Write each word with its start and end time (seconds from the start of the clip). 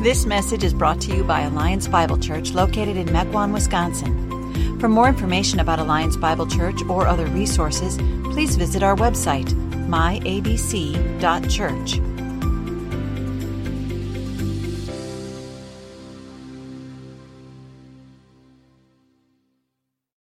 This 0.00 0.26
message 0.26 0.62
is 0.62 0.72
brought 0.72 1.00
to 1.00 1.16
you 1.16 1.24
by 1.24 1.40
Alliance 1.40 1.88
Bible 1.88 2.18
Church 2.18 2.52
located 2.52 2.96
in 2.96 3.08
Mequon, 3.08 3.52
Wisconsin. 3.52 4.78
For 4.78 4.88
more 4.88 5.08
information 5.08 5.58
about 5.58 5.80
Alliance 5.80 6.16
Bible 6.16 6.46
Church 6.46 6.80
or 6.88 7.08
other 7.08 7.26
resources, 7.26 7.96
please 8.32 8.54
visit 8.54 8.84
our 8.84 8.94
website, 8.94 9.48
myabc.church. 9.88 11.08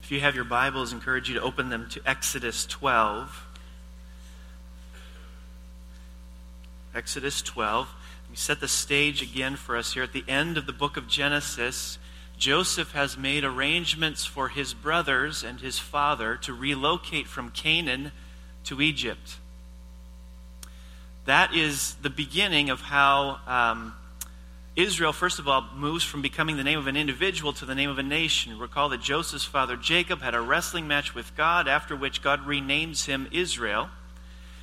If 0.01 0.11
you 0.11 0.21
have 0.21 0.35
your 0.35 0.45
Bibles, 0.45 0.95
I 0.95 0.97
encourage 0.97 1.29
you 1.29 1.35
to 1.35 1.43
open 1.43 1.69
them 1.69 1.87
to 1.91 2.01
Exodus 2.07 2.65
12. 2.65 3.47
Exodus 6.95 7.43
12. 7.43 8.00
We 8.31 8.37
set 8.37 8.61
the 8.61 8.69
stage 8.69 9.23
again 9.23 9.57
for 9.57 9.77
us 9.77 9.95
here. 9.95 10.05
At 10.05 10.13
the 10.13 10.25
end 10.29 10.57
of 10.57 10.67
the 10.67 10.73
book 10.73 10.97
of 10.97 11.09
Genesis, 11.09 11.99
Joseph 12.39 12.93
has 12.93 13.19
made 13.19 13.43
arrangements 13.43 14.25
for 14.25 14.49
his 14.49 14.73
brothers 14.73 15.43
and 15.43 15.61
his 15.61 15.81
father 15.81 16.37
to 16.37 16.55
relocate 16.55 17.27
from 17.27 17.51
Canaan 17.51 18.13
to 18.65 18.81
Egypt. 18.81 19.39
That 21.25 21.55
is 21.55 21.97
the 22.03 22.11
beginning 22.11 22.71
of 22.71 22.83
how 22.83 23.41
um, 23.49 23.95
Israel, 24.77 25.13
first 25.13 25.41
of 25.41 25.49
all, 25.49 25.67
moves 25.75 26.05
from 26.05 26.23
becoming 26.23 26.57
the 26.57 26.65
name 26.65 26.79
of 26.79 26.87
an 26.87 26.97
individual 26.97 27.53
to 27.55 27.67
the 27.67 27.75
name 27.75 27.91
of 27.91 27.99
a 27.99 28.03
nation. 28.03 28.59
Recall 28.59 28.89
that 28.91 29.01
Joseph's 29.01 29.45
father 29.45 29.77
Jacob 29.77 30.23
had 30.23 30.37
a 30.37 30.41
wrestling 30.41 30.87
match 30.87 31.17
with 31.17 31.37
God, 31.37 31.67
after 31.67 31.97
which 31.97 32.23
God 32.23 32.47
renames 32.47 33.07
him 33.07 33.29
Israel. 33.33 33.91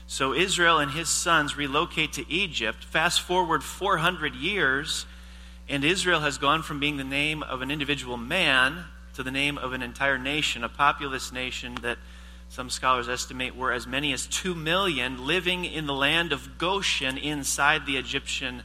So 0.08 0.34
Israel 0.34 0.80
and 0.80 0.92
his 0.92 1.10
sons 1.10 1.58
relocate 1.58 2.14
to 2.14 2.32
Egypt. 2.32 2.84
Fast 2.84 3.22
forward 3.22 3.64
400 3.64 4.34
years, 4.36 5.06
and 5.68 5.84
Israel 5.84 6.22
has 6.22 6.38
gone 6.38 6.64
from 6.64 6.80
being 6.80 6.98
the 6.98 7.04
name 7.04 7.44
of 7.44 7.62
an 7.62 7.70
individual 7.70 8.18
man 8.18 8.86
to 9.16 9.24
the 9.24 9.32
name 9.32 9.58
of 9.58 9.74
an 9.74 9.82
entire 9.82 10.18
nation, 10.18 10.64
a 10.64 10.70
populous 10.70 11.32
nation 11.32 11.76
that 11.82 11.98
some 12.50 12.70
scholars 12.70 13.10
estimate 13.10 13.56
were 13.56 13.74
as 13.74 13.86
many 13.86 14.14
as 14.14 14.28
2 14.28 14.56
million 14.56 15.28
living 15.28 15.66
in 15.66 15.86
the 15.86 15.94
land 15.94 16.32
of 16.32 16.58
Goshen 16.58 17.18
inside 17.18 17.86
the 17.86 17.98
Egyptian 17.98 18.64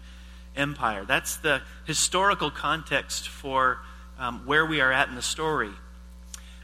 empire. 0.55 1.05
That's 1.05 1.37
the 1.37 1.63
historical 1.87 2.51
context 2.51 3.29
for 3.29 3.79
um, 4.19 4.47
where 4.47 4.65
we 4.65 4.81
are 4.81 4.93
at 4.93 5.09
in 5.09 5.17
the 5.17 5.23
story. 5.23 5.73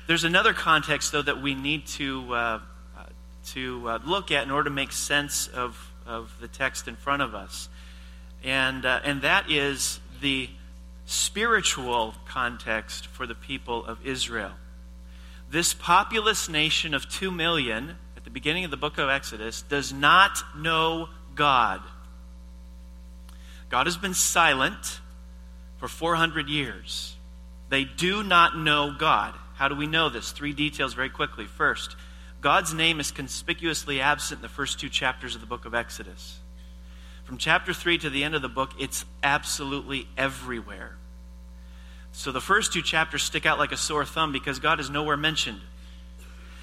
There's 0.06 0.24
another 0.24 0.52
context, 0.52 1.10
though, 1.10 1.22
that 1.22 1.42
we 1.42 1.54
need 1.54 1.86
to, 1.88 2.34
uh, 2.34 2.60
to 3.52 3.88
uh, 3.88 3.98
look 4.04 4.30
at 4.30 4.44
in 4.44 4.50
order 4.50 4.68
to 4.68 4.74
make 4.74 4.92
sense 4.92 5.48
of, 5.48 5.92
of 6.06 6.34
the 6.40 6.48
text 6.48 6.88
in 6.88 6.96
front 6.96 7.22
of 7.22 7.34
us. 7.34 7.68
And, 8.44 8.84
uh, 8.84 9.00
and 9.04 9.22
that 9.22 9.50
is 9.50 10.00
the 10.20 10.48
spiritual 11.06 12.14
context 12.26 13.06
for 13.06 13.26
the 13.26 13.34
people 13.34 13.84
of 13.84 14.04
Israel. 14.06 14.52
This 15.50 15.72
populous 15.72 16.48
nation 16.48 16.92
of 16.92 17.08
2 17.08 17.30
million, 17.30 17.96
at 18.16 18.24
the 18.24 18.30
beginning 18.30 18.64
of 18.64 18.70
the 18.70 18.76
book 18.76 18.98
of 18.98 19.08
Exodus, 19.08 19.62
does 19.62 19.92
not 19.92 20.42
know 20.56 21.08
God. 21.34 21.80
God 23.70 23.86
has 23.86 23.96
been 23.96 24.14
silent 24.14 25.00
for 25.78 25.88
400 25.88 26.48
years. 26.48 27.16
They 27.70 27.84
do 27.84 28.22
not 28.22 28.56
know 28.56 28.94
God. 28.98 29.34
How 29.54 29.68
do 29.68 29.74
we 29.74 29.86
know 29.86 30.08
this? 30.08 30.32
Three 30.32 30.52
details 30.52 30.94
very 30.94 31.10
quickly. 31.10 31.46
First, 31.46 31.96
God's 32.40 32.72
name 32.72 33.00
is 33.00 33.10
conspicuously 33.10 34.00
absent 34.00 34.38
in 34.38 34.42
the 34.42 34.48
first 34.48 34.78
two 34.78 34.88
chapters 34.88 35.34
of 35.34 35.40
the 35.40 35.46
book 35.46 35.64
of 35.64 35.74
Exodus. 35.74 36.38
From 37.24 37.36
chapter 37.36 37.74
3 37.74 37.98
to 37.98 38.10
the 38.10 38.24
end 38.24 38.34
of 38.34 38.42
the 38.42 38.48
book, 38.48 38.70
it's 38.78 39.04
absolutely 39.22 40.08
everywhere. 40.16 40.96
So 42.12 42.32
the 42.32 42.40
first 42.40 42.72
two 42.72 42.82
chapters 42.82 43.22
stick 43.22 43.44
out 43.44 43.58
like 43.58 43.72
a 43.72 43.76
sore 43.76 44.04
thumb 44.04 44.32
because 44.32 44.60
God 44.60 44.80
is 44.80 44.88
nowhere 44.88 45.16
mentioned. 45.16 45.60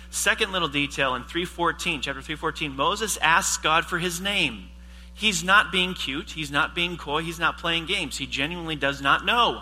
Second 0.10 0.52
little 0.54 0.68
detail 0.68 1.14
in 1.14 1.24
314, 1.24 2.02
chapter 2.02 2.22
314, 2.22 2.76
Moses 2.76 3.18
asks 3.18 3.58
God 3.58 3.86
for 3.86 4.00
his 4.00 4.22
name. 4.22 4.70
He's 5.14 5.44
not 5.44 5.72
being 5.72 5.94
cute, 5.94 6.32
he's 6.32 6.52
not 6.52 6.74
being 6.74 6.98
coy, 6.98 7.22
he's 7.22 7.40
not 7.40 7.58
playing 7.58 7.86
games. 7.86 8.18
He 8.18 8.26
genuinely 8.26 8.76
does 8.76 9.02
not 9.02 9.26
know. 9.26 9.62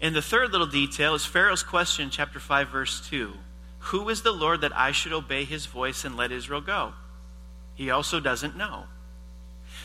And 0.00 0.14
the 0.14 0.22
third 0.22 0.52
little 0.52 0.66
detail 0.66 1.14
is 1.14 1.26
Pharaoh's 1.26 1.62
question 1.62 2.10
chapter 2.10 2.40
5 2.40 2.68
verse 2.68 3.06
2. 3.08 3.32
Who 3.80 4.08
is 4.08 4.22
the 4.22 4.32
Lord 4.32 4.60
that 4.60 4.76
I 4.76 4.92
should 4.92 5.12
obey 5.12 5.44
his 5.44 5.66
voice 5.66 6.04
and 6.04 6.16
let 6.16 6.32
Israel 6.32 6.60
go? 6.60 6.92
He 7.74 7.90
also 7.90 8.20
doesn't 8.20 8.56
know. 8.56 8.84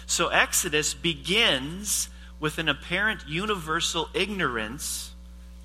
So 0.05 0.27
Exodus 0.27 0.93
begins 0.93 2.09
with 2.39 2.57
an 2.57 2.69
apparent 2.69 3.27
universal 3.27 4.09
ignorance 4.13 5.13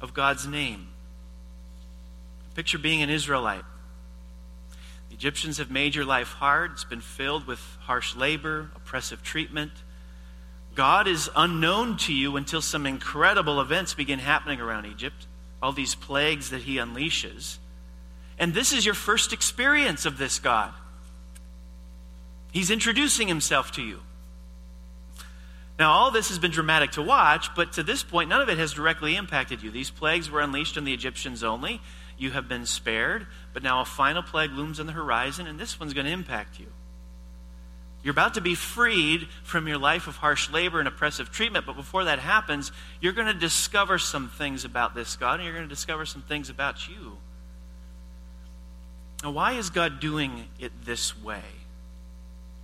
of 0.00 0.14
God's 0.14 0.46
name. 0.46 0.88
Picture 2.54 2.78
being 2.78 3.02
an 3.02 3.10
Israelite. 3.10 3.64
The 5.08 5.14
Egyptians 5.16 5.58
have 5.58 5.70
made 5.70 5.94
your 5.94 6.04
life 6.04 6.28
hard. 6.28 6.72
It's 6.72 6.84
been 6.84 7.00
filled 7.00 7.46
with 7.46 7.60
harsh 7.80 8.14
labor, 8.14 8.70
oppressive 8.76 9.22
treatment. 9.22 9.72
God 10.74 11.08
is 11.08 11.28
unknown 11.34 11.96
to 11.98 12.14
you 12.14 12.36
until 12.36 12.62
some 12.62 12.86
incredible 12.86 13.60
events 13.60 13.92
begin 13.92 14.20
happening 14.20 14.60
around 14.60 14.86
Egypt, 14.86 15.26
all 15.60 15.72
these 15.72 15.94
plagues 15.94 16.50
that 16.50 16.62
he 16.62 16.76
unleashes. 16.76 17.58
And 18.40 18.54
this 18.54 18.72
is 18.72 18.86
your 18.86 18.94
first 18.94 19.34
experience 19.34 20.06
of 20.06 20.16
this 20.16 20.38
God. 20.38 20.72
He's 22.52 22.70
introducing 22.70 23.28
himself 23.28 23.70
to 23.72 23.82
you. 23.82 24.00
Now, 25.78 25.92
all 25.92 26.10
this 26.10 26.28
has 26.28 26.38
been 26.38 26.50
dramatic 26.50 26.92
to 26.92 27.02
watch, 27.02 27.54
but 27.54 27.72
to 27.74 27.82
this 27.82 28.02
point, 28.02 28.30
none 28.30 28.40
of 28.40 28.48
it 28.48 28.58
has 28.58 28.72
directly 28.72 29.14
impacted 29.14 29.62
you. 29.62 29.70
These 29.70 29.90
plagues 29.90 30.30
were 30.30 30.40
unleashed 30.40 30.76
on 30.76 30.84
the 30.84 30.94
Egyptians 30.94 31.44
only. 31.44 31.80
You 32.18 32.32
have 32.32 32.48
been 32.48 32.66
spared, 32.66 33.26
but 33.52 33.62
now 33.62 33.82
a 33.82 33.84
final 33.84 34.22
plague 34.22 34.52
looms 34.52 34.80
on 34.80 34.86
the 34.86 34.92
horizon, 34.92 35.46
and 35.46 35.58
this 35.58 35.78
one's 35.78 35.94
going 35.94 36.06
to 36.06 36.12
impact 36.12 36.58
you. 36.58 36.66
You're 38.02 38.12
about 38.12 38.34
to 38.34 38.40
be 38.40 38.54
freed 38.54 39.28
from 39.42 39.68
your 39.68 39.78
life 39.78 40.06
of 40.06 40.16
harsh 40.16 40.50
labor 40.50 40.78
and 40.78 40.88
oppressive 40.88 41.30
treatment, 41.30 41.66
but 41.66 41.76
before 41.76 42.04
that 42.04 42.18
happens, 42.18 42.72
you're 43.00 43.12
going 43.12 43.26
to 43.26 43.34
discover 43.34 43.98
some 43.98 44.30
things 44.30 44.64
about 44.64 44.94
this 44.94 45.16
God, 45.16 45.34
and 45.34 45.44
you're 45.44 45.54
going 45.54 45.68
to 45.68 45.74
discover 45.74 46.06
some 46.06 46.22
things 46.22 46.48
about 46.48 46.88
you. 46.88 47.18
Now, 49.22 49.30
why 49.30 49.52
is 49.52 49.68
God 49.70 50.00
doing 50.00 50.48
it 50.58 50.72
this 50.84 51.20
way? 51.20 51.42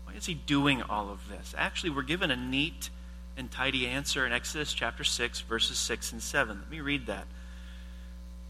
Why 0.04 0.14
is 0.14 0.26
He 0.26 0.34
doing 0.34 0.82
all 0.82 1.10
of 1.10 1.28
this? 1.28 1.54
Actually, 1.56 1.90
we're 1.90 2.02
given 2.02 2.30
a 2.30 2.36
neat 2.36 2.90
and 3.36 3.50
tidy 3.50 3.86
answer 3.86 4.24
in 4.24 4.32
Exodus 4.32 4.72
chapter 4.72 5.04
6, 5.04 5.40
verses 5.40 5.78
6 5.78 6.12
and 6.12 6.22
7. 6.22 6.58
Let 6.60 6.70
me 6.70 6.80
read 6.80 7.06
that. 7.06 7.26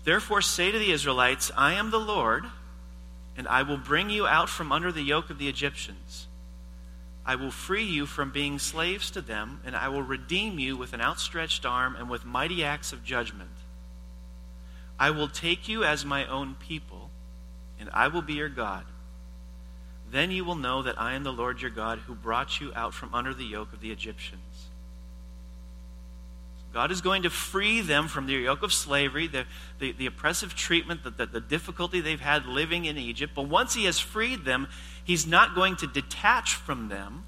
Therefore, 0.05 0.41
say 0.41 0.71
to 0.71 0.78
the 0.78 0.93
Israelites, 0.93 1.50
I 1.56 1.72
am 1.72 1.91
the 1.91 1.99
Lord, 1.99 2.45
and 3.37 3.49
I 3.49 3.62
will 3.62 3.77
bring 3.77 4.09
you 4.09 4.27
out 4.27 4.49
from 4.49 4.71
under 4.71 4.93
the 4.93 5.03
yoke 5.03 5.31
of 5.31 5.39
the 5.39 5.49
Egyptians. 5.49 6.28
I 7.25 7.34
will 7.34 7.50
free 7.50 7.83
you 7.83 8.06
from 8.06 8.31
being 8.31 8.61
slaves 8.61 9.11
to 9.11 9.21
them, 9.21 9.61
and 9.65 9.75
I 9.75 9.89
will 9.89 10.03
redeem 10.03 10.61
you 10.61 10.77
with 10.77 10.93
an 10.93 11.00
outstretched 11.00 11.66
arm 11.66 11.97
and 11.97 12.09
with 12.09 12.25
mighty 12.25 12.62
acts 12.62 12.93
of 12.93 13.03
judgment. 13.03 13.50
I 14.97 15.11
will 15.11 15.27
take 15.27 15.69
you 15.69 15.83
as 15.83 16.05
my 16.05 16.25
own 16.25 16.55
people 16.55 17.06
and 17.79 17.91
I 17.93 18.09
will 18.09 18.23
be 18.23 18.35
your 18.35 18.49
God. 18.49 18.85
Then 20.11 20.31
you 20.31 20.45
will 20.45 20.55
know 20.55 20.83
that 20.83 21.01
I 21.01 21.15
am 21.15 21.25
the 21.25 21.33
Lord 21.33 21.61
your 21.61 21.71
God 21.71 21.99
who 22.01 22.15
brought 22.15 22.61
you 22.61 22.73
out 22.75 22.95
from 22.95 23.15
under 23.15 23.35
the 23.35 23.45
yoke 23.45 23.73
of 23.73 23.81
the 23.81 23.91
Egyptians. 23.91 24.69
God 26.73 26.93
is 26.93 27.01
going 27.01 27.23
to 27.23 27.31
free 27.31 27.81
them 27.81 28.07
from 28.07 28.27
their 28.27 28.39
yoke 28.39 28.63
of 28.63 28.73
slavery, 28.73 29.29
the, 29.29 29.47
the, 29.79 29.93
the 29.93 30.07
oppressive 30.07 30.55
treatment, 30.55 31.05
the, 31.05 31.11
the, 31.11 31.27
the 31.27 31.41
difficulty 31.41 32.01
they've 32.01 32.21
had 32.21 32.45
living 32.45 32.85
in 32.85 32.99
Egypt. 32.99 33.33
But 33.35 33.49
once 33.49 33.75
He 33.75 33.87
has 33.87 33.99
freed 33.99 34.45
them, 34.45 34.69
He's 35.03 35.27
not 35.27 35.55
going 35.55 35.77
to 35.77 35.87
detach 35.87 36.55
from 36.55 36.89
them 36.89 37.25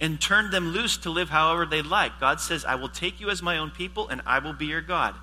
and 0.00 0.20
turn 0.20 0.50
them 0.50 0.68
loose 0.68 0.96
to 0.98 1.10
live 1.10 1.28
however 1.28 1.66
they 1.66 1.82
like. 1.82 2.18
God 2.18 2.40
says, 2.40 2.64
I 2.64 2.76
will 2.76 2.88
take 2.88 3.20
you 3.20 3.28
as 3.28 3.42
my 3.42 3.58
own 3.58 3.70
people 3.70 4.08
and 4.08 4.22
I 4.26 4.38
will 4.38 4.54
be 4.54 4.66
your 4.66 4.80
God. 4.80 5.14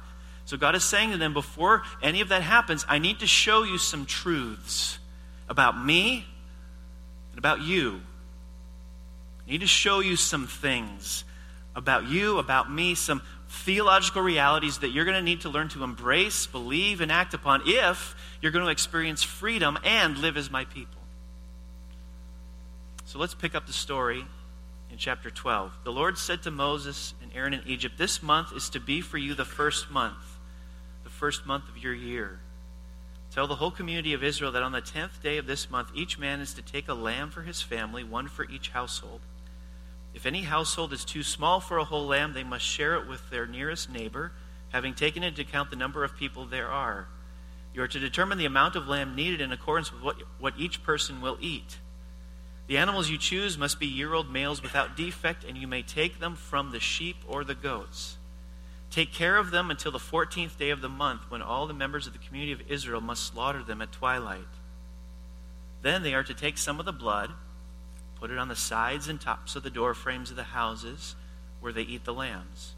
So 0.50 0.58
God 0.58 0.74
is 0.74 0.84
saying 0.84 1.12
to 1.12 1.18
them, 1.18 1.36
before 1.36 1.84
any 2.02 2.22
of 2.22 2.30
that 2.30 2.42
happens, 2.42 2.84
I 2.90 2.98
need 2.98 3.20
to 3.20 3.28
show 3.28 3.62
you 3.62 3.78
some 3.78 4.08
truths 4.08 4.98
about 5.48 5.86
me 5.86 6.26
and 7.30 7.38
about 7.38 7.62
you. 7.62 8.02
I 9.46 9.52
need 9.52 9.62
to 9.62 9.68
show 9.68 10.00
you 10.00 10.16
some 10.16 10.48
things 10.48 11.24
about 11.76 12.08
you, 12.08 12.40
about 12.40 12.72
me, 12.72 12.96
some 12.96 13.22
theological 13.48 14.24
realities 14.24 14.80
that 14.80 14.90
you're 14.90 15.06
going 15.06 15.18
to 15.18 15.22
need 15.22 15.42
to 15.42 15.50
learn 15.50 15.70
to 15.70 15.84
embrace, 15.84 16.48
believe, 16.48 17.00
and 17.00 17.12
act 17.12 17.36
upon 17.36 17.62
if 17.68 18.16
you're 18.42 18.52
going 18.52 18.66
to 18.66 18.72
experience 18.72 19.22
freedom 19.22 19.78
and 19.84 20.18
live 20.18 20.36
as 20.36 20.50
my 20.50 20.66
people. 20.66 21.00
So 23.06 23.20
let's 23.20 23.36
pick 23.36 23.54
up 23.54 23.68
the 23.68 23.74
story 23.74 24.26
in 24.90 24.98
chapter 24.98 25.30
12. 25.30 25.78
The 25.84 25.92
Lord 25.92 26.18
said 26.18 26.42
to 26.42 26.50
Moses 26.50 27.14
and 27.22 27.32
Aaron 27.36 27.54
in 27.54 27.62
Egypt, 27.68 28.00
This 28.00 28.24
month 28.24 28.52
is 28.52 28.68
to 28.72 28.80
be 28.80 29.02
for 29.02 29.20
you 29.20 29.36
the 29.36 29.46
first 29.46 29.92
month 29.92 30.29
first 31.20 31.46
month 31.46 31.68
of 31.68 31.78
your 31.78 31.94
year. 31.94 32.40
Tell 33.30 33.46
the 33.46 33.56
whole 33.56 33.72
community 33.72 34.14
of 34.14 34.24
Israel 34.24 34.54
that 34.54 34.64
on 34.64 34.72
the 34.72 34.80
tenth 34.80 35.22
day 35.22 35.38
of 35.38 35.48
this 35.48 35.70
month, 35.70 35.90
each 35.94 36.18
man 36.18 36.40
is 36.40 36.54
to 36.54 36.62
take 36.62 36.88
a 36.88 36.94
lamb 36.94 37.30
for 37.30 37.42
his 37.42 37.62
family, 37.62 38.06
one 38.06 38.30
for 38.30 38.50
each 38.50 38.70
household. 38.70 39.20
If 40.14 40.26
any 40.26 40.44
household 40.44 40.94
is 40.94 41.04
too 41.04 41.22
small 41.22 41.60
for 41.60 41.78
a 41.78 41.84
whole 41.84 42.08
lamb, 42.08 42.32
they 42.32 42.46
must 42.46 42.64
share 42.64 42.96
it 42.96 43.06
with 43.06 43.30
their 43.30 43.46
nearest 43.46 43.90
neighbor, 43.90 44.32
having 44.70 44.94
taken 44.94 45.22
into 45.22 45.42
account 45.42 45.70
the 45.70 45.76
number 45.76 46.06
of 46.06 46.16
people 46.16 46.46
there 46.46 46.70
are. 46.70 47.08
You 47.74 47.84
are 47.84 47.88
to 47.90 48.00
determine 48.00 48.38
the 48.38 48.46
amount 48.46 48.78
of 48.78 48.88
lamb 48.88 49.14
needed 49.14 49.42
in 49.42 49.52
accordance 49.52 49.92
with 49.92 50.02
what, 50.02 50.16
what 50.40 50.54
each 50.58 50.84
person 50.84 51.20
will 51.20 51.38
eat. 51.42 51.80
The 52.68 52.78
animals 52.78 53.10
you 53.10 53.18
choose 53.18 53.58
must 53.58 53.78
be 53.78 53.88
year 53.88 54.14
old 54.14 54.32
males 54.32 54.64
without 54.64 54.96
defect, 54.96 55.44
and 55.44 55.58
you 55.58 55.68
may 55.68 55.82
take 55.82 56.20
them 56.20 56.36
from 56.38 56.72
the 56.72 56.80
sheep 56.80 57.18
or 57.28 57.44
the 57.44 57.56
goats. 57.56 58.19
Take 58.92 59.14
care 59.14 59.38
of 59.38 59.52
them 59.52 59.70
until 59.70 59.92
the 59.92 60.00
14th 60.00 60.58
day 60.58 60.72
of 60.72 60.82
the 60.82 60.90
month, 60.90 61.30
when 61.30 61.42
all 61.42 61.68
the 61.68 61.74
members 61.74 62.08
of 62.08 62.14
the 62.14 62.20
community 62.20 62.52
of 62.52 62.70
Israel 62.70 63.02
must 63.02 63.26
slaughter 63.26 63.62
them 63.62 63.82
at 63.82 63.92
twilight. 63.92 64.48
Then 65.82 66.04
they 66.04 66.14
are 66.14 66.24
to 66.24 66.34
take 66.34 66.58
some 66.58 66.80
of 66.80 66.86
the 66.86 66.92
blood, 66.92 67.32
put 68.20 68.32
it 68.32 68.38
on 68.38 68.48
the 68.48 68.56
sides 68.56 69.08
and 69.08 69.22
tops 69.22 69.56
of 69.56 69.64
the 69.64 69.70
door 69.70 69.94
frames 69.94 70.32
of 70.32 70.36
the 70.36 70.44
houses 70.44 71.16
where 71.60 71.72
they 71.72 71.84
eat 71.84 72.04
the 72.04 72.14
lambs. 72.14 72.74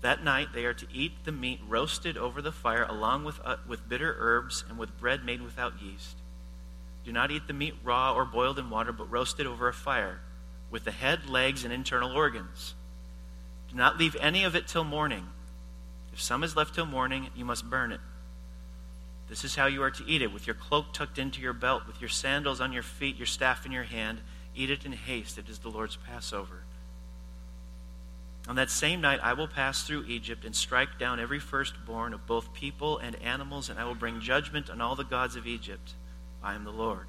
That 0.00 0.24
night 0.24 0.48
they 0.54 0.64
are 0.64 0.74
to 0.74 0.86
eat 0.92 1.24
the 1.24 1.32
meat 1.32 1.60
roasted 1.66 2.16
over 2.16 2.40
the 2.40 2.52
fire, 2.52 2.84
along 2.84 3.24
with, 3.24 3.40
uh, 3.44 3.56
with 3.66 3.88
bitter 3.88 4.16
herbs 4.18 4.64
and 4.68 4.78
with 4.78 4.98
bread 4.98 5.24
made 5.24 5.42
without 5.42 5.82
yeast. 5.82 6.16
Do 7.04 7.12
not 7.12 7.30
eat 7.30 7.46
the 7.46 7.52
meat 7.52 7.74
raw 7.82 8.14
or 8.14 8.24
boiled 8.24 8.58
in 8.58 8.70
water, 8.70 8.92
but 8.92 9.10
roasted 9.10 9.46
over 9.46 9.68
a 9.68 9.72
fire, 9.72 10.20
with 10.70 10.84
the 10.84 10.92
head, 10.92 11.28
legs, 11.28 11.64
and 11.64 11.72
internal 11.72 12.12
organs. 12.12 12.74
Do 13.70 13.76
not 13.76 13.98
leave 13.98 14.16
any 14.20 14.44
of 14.44 14.54
it 14.54 14.66
till 14.66 14.84
morning. 14.84 15.26
If 16.12 16.20
some 16.20 16.42
is 16.42 16.56
left 16.56 16.74
till 16.74 16.86
morning, 16.86 17.28
you 17.36 17.44
must 17.44 17.68
burn 17.68 17.92
it. 17.92 18.00
This 19.28 19.44
is 19.44 19.56
how 19.56 19.66
you 19.66 19.82
are 19.82 19.90
to 19.90 20.06
eat 20.06 20.22
it, 20.22 20.32
with 20.32 20.46
your 20.46 20.54
cloak 20.54 20.92
tucked 20.92 21.18
into 21.18 21.42
your 21.42 21.52
belt, 21.52 21.86
with 21.86 22.00
your 22.00 22.08
sandals 22.08 22.60
on 22.60 22.72
your 22.72 22.82
feet, 22.82 23.16
your 23.16 23.26
staff 23.26 23.66
in 23.66 23.72
your 23.72 23.82
hand. 23.84 24.20
Eat 24.56 24.70
it 24.70 24.86
in 24.86 24.92
haste. 24.92 25.36
It 25.36 25.48
is 25.48 25.58
the 25.58 25.68
Lord's 25.68 25.96
Passover. 25.96 26.62
On 28.48 28.56
that 28.56 28.70
same 28.70 29.02
night, 29.02 29.20
I 29.22 29.34
will 29.34 29.46
pass 29.46 29.82
through 29.82 30.06
Egypt 30.06 30.46
and 30.46 30.56
strike 30.56 30.98
down 30.98 31.20
every 31.20 31.38
firstborn 31.38 32.14
of 32.14 32.26
both 32.26 32.54
people 32.54 32.96
and 32.96 33.14
animals, 33.16 33.68
and 33.68 33.78
I 33.78 33.84
will 33.84 33.94
bring 33.94 34.20
judgment 34.20 34.70
on 34.70 34.80
all 34.80 34.96
the 34.96 35.04
gods 35.04 35.36
of 35.36 35.46
Egypt. 35.46 35.92
I 36.42 36.54
am 36.54 36.64
the 36.64 36.72
Lord. 36.72 37.06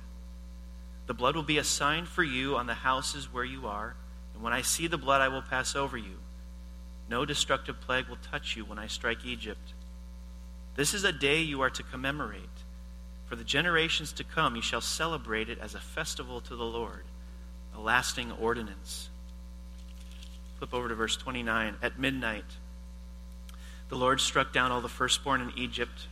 The 1.08 1.14
blood 1.14 1.36
will 1.36 1.44
be 1.44 1.58
a 1.58 1.64
sign 1.64 2.06
for 2.06 2.24
you 2.24 2.58
on 2.58 2.68
the 2.68 2.74
houses 2.74 3.32
where 3.32 3.46
you 3.46 3.66
are, 3.68 3.96
and 4.34 4.44
when 4.44 4.52
I 4.52 4.62
see 4.62 4.88
the 4.88 4.98
blood, 4.98 5.22
I 5.22 5.30
will 5.30 5.42
pass 5.42 5.76
over 5.76 5.98
you. 5.98 6.18
No 7.10 7.26
destructive 7.26 7.82
plague 7.82 8.08
will 8.08 8.18
touch 8.18 8.56
you 8.56 8.64
when 8.64 8.78
I 8.78 8.86
strike 8.86 9.26
Egypt. 9.26 9.74
This 10.76 10.94
is 10.94 11.04
a 11.04 11.12
day 11.12 11.42
you 11.42 11.62
are 11.62 11.72
to 11.72 11.82
commemorate. 11.82 12.44
For 13.26 13.36
the 13.36 13.44
generations 13.44 14.12
to 14.14 14.24
come, 14.24 14.56
you 14.56 14.62
shall 14.62 14.82
celebrate 14.82 15.50
it 15.50 15.60
as 15.60 15.74
a 15.74 15.80
festival 15.80 16.40
to 16.42 16.56
the 16.56 16.64
Lord, 16.64 17.04
a 17.76 17.80
lasting 17.80 18.32
ordinance. 18.32 19.10
Flip 20.58 20.74
over 20.74 20.88
to 20.88 20.96
verse 20.96 21.16
29. 21.16 21.76
At 21.82 22.00
midnight, 22.00 22.46
the 23.90 23.98
Lord 23.98 24.22
struck 24.22 24.54
down 24.54 24.72
all 24.72 24.82
the 24.82 24.88
firstborn 24.88 25.42
in 25.42 25.52
Egypt, 25.58 26.08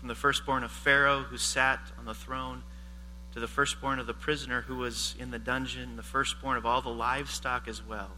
from 0.00 0.08
the 0.08 0.14
firstborn 0.16 0.64
of 0.64 0.72
Pharaoh 0.72 1.22
who 1.22 1.38
sat 1.38 1.80
on 1.98 2.04
the 2.04 2.14
throne 2.14 2.64
to 3.32 3.40
the 3.40 3.46
firstborn 3.46 4.00
of 4.00 4.06
the 4.08 4.14
prisoner 4.14 4.62
who 4.62 4.76
was 4.76 5.14
in 5.20 5.30
the 5.30 5.38
dungeon, 5.38 5.96
the 5.96 6.02
firstborn 6.02 6.56
of 6.56 6.66
all 6.66 6.82
the 6.82 6.88
livestock 6.88 7.68
as 7.68 7.80
well. 7.80 8.10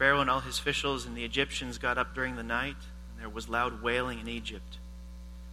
Pharaoh 0.00 0.22
and 0.22 0.30
all 0.30 0.40
his 0.40 0.58
officials 0.58 1.04
and 1.04 1.14
the 1.14 1.26
Egyptians 1.26 1.76
got 1.76 1.98
up 1.98 2.14
during 2.14 2.34
the 2.34 2.42
night, 2.42 2.76
and 3.12 3.20
there 3.20 3.28
was 3.28 3.50
loud 3.50 3.82
wailing 3.82 4.18
in 4.18 4.28
Egypt, 4.28 4.78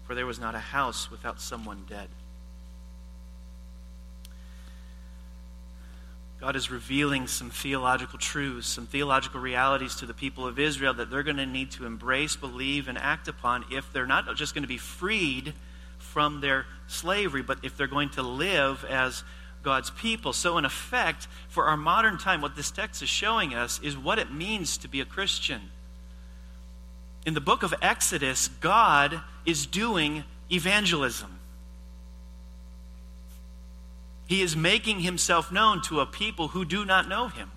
for 0.06 0.16
there 0.16 0.26
was 0.26 0.40
not 0.40 0.56
a 0.56 0.60
house 0.60 1.12
without 1.12 1.42
someone 1.42 1.84
dead. 1.90 2.08
God 6.40 6.56
is 6.56 6.72
revealing 6.72 7.28
some 7.28 7.50
theological 7.50 8.18
truths, 8.18 8.70
some 8.70 8.86
theological 8.86 9.42
realities 9.42 9.96
to 9.96 10.06
the 10.06 10.14
people 10.14 10.48
of 10.48 10.58
Israel 10.58 10.94
that 10.94 11.12
they're 11.12 11.24
going 11.24 11.36
to 11.36 11.46
need 11.46 11.72
to 11.72 11.86
embrace, 11.86 12.38
believe, 12.38 12.88
and 12.88 12.98
act 12.98 13.28
upon 13.28 13.66
if 13.70 13.92
they're 13.92 14.08
not 14.08 14.34
just 14.38 14.54
going 14.54 14.64
to 14.64 14.68
be 14.70 14.78
freed 14.78 15.56
from 15.98 16.40
their 16.40 16.66
slavery, 16.88 17.42
but 17.42 17.58
if 17.64 17.76
they're 17.76 17.86
going 17.86 18.12
to 18.12 18.22
live 18.22 18.86
as 18.86 19.26
God's 19.68 19.90
people. 19.90 20.32
So, 20.32 20.58
in 20.58 20.64
effect, 20.64 21.28
for 21.50 21.66
our 21.66 21.76
modern 21.76 22.18
time, 22.18 22.40
what 22.40 22.56
this 22.56 22.72
text 22.72 23.04
is 23.04 23.10
showing 23.10 23.54
us 23.54 23.82
is 23.84 23.98
what 23.98 24.18
it 24.18 24.32
means 24.32 24.78
to 24.78 24.88
be 24.88 25.02
a 25.02 25.06
Christian. 25.06 25.60
In 27.26 27.34
the 27.34 27.42
book 27.42 27.64
of 27.64 27.74
Exodus, 27.82 28.48
God 28.48 29.20
is 29.46 29.66
doing 29.66 30.24
evangelism. 30.50 31.38
He 34.26 34.42
is 34.42 34.56
making 34.56 35.02
himself 35.02 35.52
known 35.52 35.82
to 35.82 36.00
a 36.00 36.06
people 36.06 36.48
who 36.48 36.64
do 36.64 36.86
not 36.86 37.10
know 37.10 37.28
him. 37.28 37.52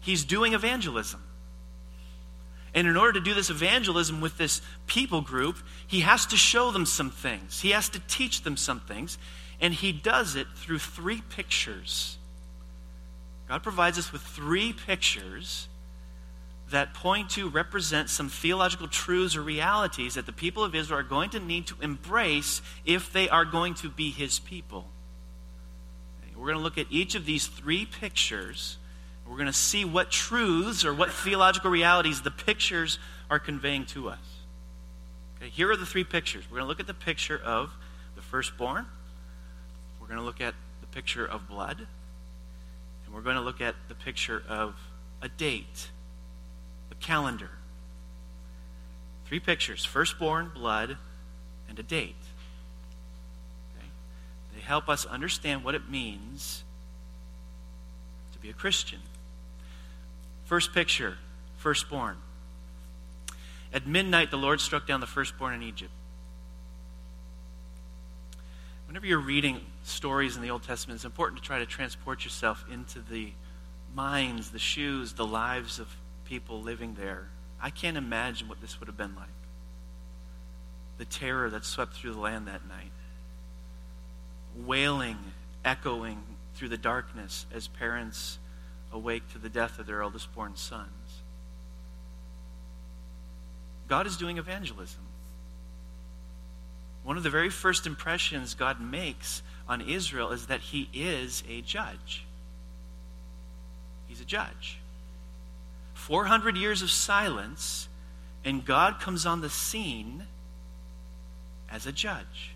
He's 0.00 0.24
doing 0.24 0.54
evangelism. 0.54 1.22
And 2.74 2.88
in 2.88 2.96
order 2.96 3.12
to 3.12 3.20
do 3.20 3.32
this 3.32 3.48
evangelism 3.48 4.20
with 4.20 4.38
this 4.38 4.60
people 4.88 5.20
group, 5.20 5.56
he 5.86 6.00
has 6.00 6.26
to 6.26 6.36
show 6.36 6.72
them 6.72 6.84
some 6.84 7.10
things. 7.10 7.60
He 7.60 7.70
has 7.70 7.88
to 7.90 8.00
teach 8.08 8.42
them 8.42 8.56
some 8.56 8.80
things. 8.80 9.18
And 9.62 9.72
he 9.72 9.92
does 9.92 10.36
it 10.36 10.46
through 10.56 10.80
three 10.80 11.22
pictures. 11.30 12.18
God 13.48 13.62
provides 13.62 13.96
us 13.96 14.12
with 14.12 14.20
three 14.20 14.74
pictures 14.74 15.68
that 16.70 16.94
point 16.94 17.30
to, 17.30 17.48
represent 17.48 18.10
some 18.10 18.28
theological 18.28 18.88
truths 18.88 19.36
or 19.36 19.42
realities 19.42 20.14
that 20.14 20.26
the 20.26 20.32
people 20.32 20.64
of 20.64 20.74
Israel 20.74 21.00
are 21.00 21.04
going 21.04 21.30
to 21.30 21.40
need 21.40 21.66
to 21.68 21.74
embrace 21.80 22.60
if 22.84 23.12
they 23.12 23.28
are 23.28 23.44
going 23.44 23.74
to 23.74 23.88
be 23.88 24.10
his 24.10 24.38
people. 24.38 24.86
We're 26.34 26.48
going 26.48 26.58
to 26.58 26.64
look 26.64 26.78
at 26.78 26.86
each 26.90 27.14
of 27.14 27.24
these 27.24 27.46
three 27.46 27.86
pictures. 27.86 28.76
We're 29.28 29.36
going 29.36 29.46
to 29.46 29.52
see 29.52 29.84
what 29.84 30.10
truths 30.10 30.84
or 30.84 30.92
what 30.92 31.12
theological 31.12 31.70
realities 31.70 32.22
the 32.22 32.32
pictures 32.32 32.98
are 33.30 33.38
conveying 33.38 33.86
to 33.86 34.08
us. 34.08 34.18
Okay, 35.36 35.50
here 35.50 35.70
are 35.70 35.76
the 35.76 35.86
three 35.86 36.02
pictures. 36.02 36.42
We're 36.50 36.56
going 36.56 36.64
to 36.64 36.68
look 36.68 36.80
at 36.80 36.88
the 36.88 36.94
picture 36.94 37.38
of 37.38 37.70
the 38.16 38.22
firstborn. 38.22 38.86
We're 40.12 40.16
going 40.16 40.24
to 40.24 40.44
look 40.44 40.46
at 40.46 40.54
the 40.82 40.86
picture 40.88 41.24
of 41.24 41.48
blood. 41.48 41.86
And 43.06 43.14
we're 43.14 43.22
going 43.22 43.36
to 43.36 43.40
look 43.40 43.62
at 43.62 43.74
the 43.88 43.94
picture 43.94 44.42
of 44.46 44.74
a 45.22 45.28
date, 45.30 45.88
a 46.90 46.94
calendar. 46.96 47.48
Three 49.24 49.40
pictures 49.40 49.86
firstborn, 49.86 50.50
blood, 50.54 50.98
and 51.66 51.78
a 51.78 51.82
date. 51.82 52.14
They 54.54 54.60
help 54.60 54.90
us 54.90 55.06
understand 55.06 55.64
what 55.64 55.74
it 55.74 55.88
means 55.88 56.62
to 58.34 58.38
be 58.38 58.50
a 58.50 58.52
Christian. 58.52 58.98
First 60.44 60.74
picture, 60.74 61.16
firstborn. 61.56 62.18
At 63.72 63.86
midnight, 63.86 64.30
the 64.30 64.36
Lord 64.36 64.60
struck 64.60 64.86
down 64.86 65.00
the 65.00 65.06
firstborn 65.06 65.54
in 65.54 65.62
Egypt. 65.62 65.90
Whenever 68.92 69.06
you're 69.06 69.20
reading 69.20 69.58
stories 69.84 70.36
in 70.36 70.42
the 70.42 70.50
Old 70.50 70.64
Testament, 70.64 70.98
it's 70.98 71.06
important 71.06 71.40
to 71.40 71.46
try 71.46 71.58
to 71.58 71.64
transport 71.64 72.24
yourself 72.24 72.62
into 72.70 73.00
the 73.00 73.32
minds, 73.94 74.50
the 74.50 74.58
shoes, 74.58 75.14
the 75.14 75.24
lives 75.24 75.78
of 75.78 75.88
people 76.26 76.60
living 76.60 76.92
there. 76.92 77.28
I 77.58 77.70
can't 77.70 77.96
imagine 77.96 78.48
what 78.48 78.60
this 78.60 78.78
would 78.78 78.88
have 78.88 78.96
been 78.98 79.16
like. 79.16 79.28
The 80.98 81.06
terror 81.06 81.48
that 81.48 81.64
swept 81.64 81.94
through 81.94 82.12
the 82.12 82.20
land 82.20 82.46
that 82.48 82.68
night 82.68 82.92
wailing, 84.66 85.16
echoing 85.64 86.22
through 86.52 86.68
the 86.68 86.76
darkness 86.76 87.46
as 87.50 87.68
parents 87.68 88.38
awake 88.92 89.26
to 89.32 89.38
the 89.38 89.48
death 89.48 89.78
of 89.78 89.86
their 89.86 90.02
eldest 90.02 90.34
born 90.34 90.54
sons. 90.54 91.22
God 93.88 94.06
is 94.06 94.18
doing 94.18 94.36
evangelism. 94.36 95.00
One 97.04 97.16
of 97.16 97.22
the 97.22 97.30
very 97.30 97.50
first 97.50 97.86
impressions 97.86 98.54
God 98.54 98.80
makes 98.80 99.42
on 99.68 99.80
Israel 99.80 100.30
is 100.30 100.46
that 100.46 100.60
he 100.60 100.88
is 100.92 101.42
a 101.48 101.60
judge. 101.62 102.24
He's 104.06 104.20
a 104.20 104.24
judge. 104.24 104.78
400 105.94 106.56
years 106.56 106.82
of 106.82 106.90
silence, 106.90 107.88
and 108.44 108.64
God 108.64 109.00
comes 109.00 109.26
on 109.26 109.40
the 109.40 109.50
scene 109.50 110.24
as 111.70 111.86
a 111.86 111.92
judge. 111.92 112.52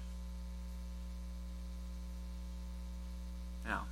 Now, 3.65 3.85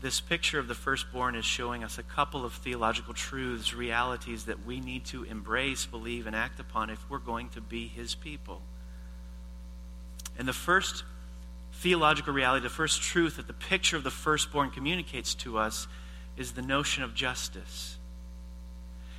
this 0.00 0.20
picture 0.20 0.58
of 0.58 0.68
the 0.68 0.74
firstborn 0.74 1.34
is 1.34 1.44
showing 1.44 1.84
us 1.84 1.96
a 1.96 2.02
couple 2.02 2.44
of 2.44 2.52
theological 2.52 3.14
truths, 3.14 3.72
realities 3.72 4.44
that 4.44 4.66
we 4.66 4.80
need 4.80 5.04
to 5.06 5.24
embrace, 5.24 5.86
believe, 5.86 6.26
and 6.26 6.36
act 6.36 6.60
upon 6.60 6.90
if 6.90 7.08
we're 7.08 7.18
going 7.18 7.48
to 7.50 7.60
be 7.60 7.86
his 7.86 8.14
people. 8.14 8.60
And 10.38 10.48
the 10.48 10.52
first 10.52 11.04
theological 11.72 12.32
reality, 12.32 12.62
the 12.62 12.70
first 12.70 13.02
truth 13.02 13.36
that 13.36 13.46
the 13.46 13.52
picture 13.52 13.96
of 13.96 14.04
the 14.04 14.10
firstborn 14.10 14.70
communicates 14.70 15.34
to 15.34 15.58
us 15.58 15.86
is 16.36 16.52
the 16.52 16.62
notion 16.62 17.02
of 17.02 17.14
justice. 17.14 17.98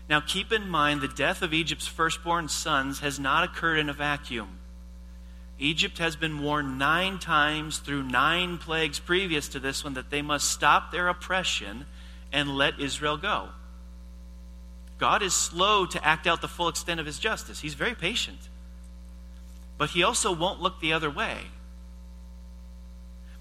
Now, 0.09 0.19
keep 0.19 0.51
in 0.51 0.69
mind 0.69 1.01
the 1.01 1.07
death 1.07 1.41
of 1.41 1.53
Egypt's 1.53 1.87
firstborn 1.87 2.47
sons 2.47 2.99
has 2.99 3.19
not 3.19 3.43
occurred 3.43 3.79
in 3.79 3.89
a 3.89 3.93
vacuum. 3.93 4.59
Egypt 5.57 5.99
has 5.99 6.15
been 6.15 6.41
warned 6.41 6.77
nine 6.77 7.17
times 7.17 7.79
through 7.79 8.03
nine 8.03 8.57
plagues 8.57 8.99
previous 8.99 9.47
to 9.49 9.59
this 9.59 9.83
one 9.83 9.93
that 9.93 10.09
they 10.09 10.21
must 10.21 10.51
stop 10.51 10.91
their 10.91 11.07
oppression 11.07 11.85
and 12.31 12.57
let 12.57 12.79
Israel 12.79 13.17
go. 13.17 13.49
God 14.97 15.21
is 15.21 15.33
slow 15.33 15.85
to 15.85 16.05
act 16.05 16.27
out 16.27 16.41
the 16.41 16.47
full 16.47 16.67
extent 16.67 16.99
of 16.99 17.05
his 17.05 17.19
justice. 17.19 17.61
He's 17.61 17.73
very 17.73 17.95
patient. 17.95 18.49
But 19.77 19.91
he 19.91 20.03
also 20.03 20.31
won't 20.33 20.61
look 20.61 20.79
the 20.79 20.93
other 20.93 21.09
way. 21.09 21.37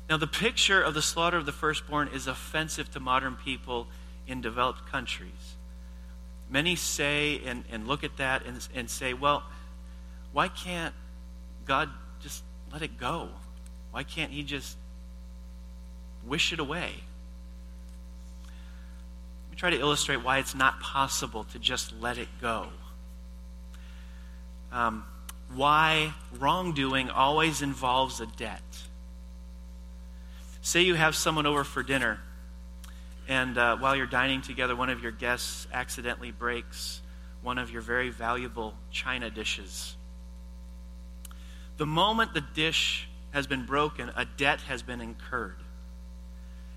Now, 0.08 0.16
the 0.18 0.26
picture 0.26 0.82
of 0.82 0.94
the 0.94 1.02
slaughter 1.02 1.36
of 1.36 1.46
the 1.46 1.52
firstborn 1.52 2.08
is 2.08 2.26
offensive 2.26 2.90
to 2.92 3.00
modern 3.00 3.36
people 3.36 3.86
in 4.26 4.40
developed 4.40 4.90
countries. 4.90 5.56
Many 6.50 6.76
say 6.76 7.40
and, 7.46 7.64
and 7.70 7.88
look 7.88 8.04
at 8.04 8.16
that 8.18 8.44
and, 8.44 8.66
and 8.74 8.90
say, 8.90 9.14
well, 9.14 9.44
why 10.32 10.48
can't 10.48 10.94
God 11.64 11.88
just 12.20 12.42
let 12.72 12.82
it 12.82 12.98
go? 12.98 13.28
Why 13.92 14.02
can't 14.02 14.30
He 14.30 14.42
just 14.42 14.76
wish 16.26 16.52
it 16.52 16.58
away? 16.58 16.90
Let 18.44 19.50
me 19.50 19.56
try 19.56 19.70
to 19.70 19.78
illustrate 19.78 20.22
why 20.22 20.38
it's 20.38 20.54
not 20.54 20.80
possible 20.80 21.44
to 21.44 21.58
just 21.58 21.94
let 22.00 22.18
it 22.18 22.28
go. 22.42 22.68
Um, 24.70 25.04
why 25.52 26.14
wrongdoing 26.38 27.10
always 27.10 27.62
involves 27.62 28.20
a 28.20 28.26
debt. 28.26 28.62
Say 30.60 30.82
you 30.82 30.94
have 30.94 31.14
someone 31.14 31.46
over 31.46 31.64
for 31.64 31.82
dinner, 31.82 32.20
and 33.28 33.56
uh, 33.56 33.76
while 33.76 33.96
you're 33.96 34.06
dining 34.06 34.42
together, 34.42 34.74
one 34.76 34.90
of 34.90 35.02
your 35.02 35.12
guests 35.12 35.66
accidentally 35.72 36.30
breaks 36.30 37.00
one 37.42 37.58
of 37.58 37.70
your 37.70 37.82
very 37.82 38.08
valuable 38.08 38.74
china 38.90 39.30
dishes. 39.30 39.96
The 41.76 41.86
moment 41.86 42.34
the 42.34 42.40
dish 42.54 43.08
has 43.32 43.46
been 43.46 43.66
broken, 43.66 44.10
a 44.16 44.24
debt 44.24 44.60
has 44.62 44.82
been 44.82 45.00
incurred. 45.00 45.56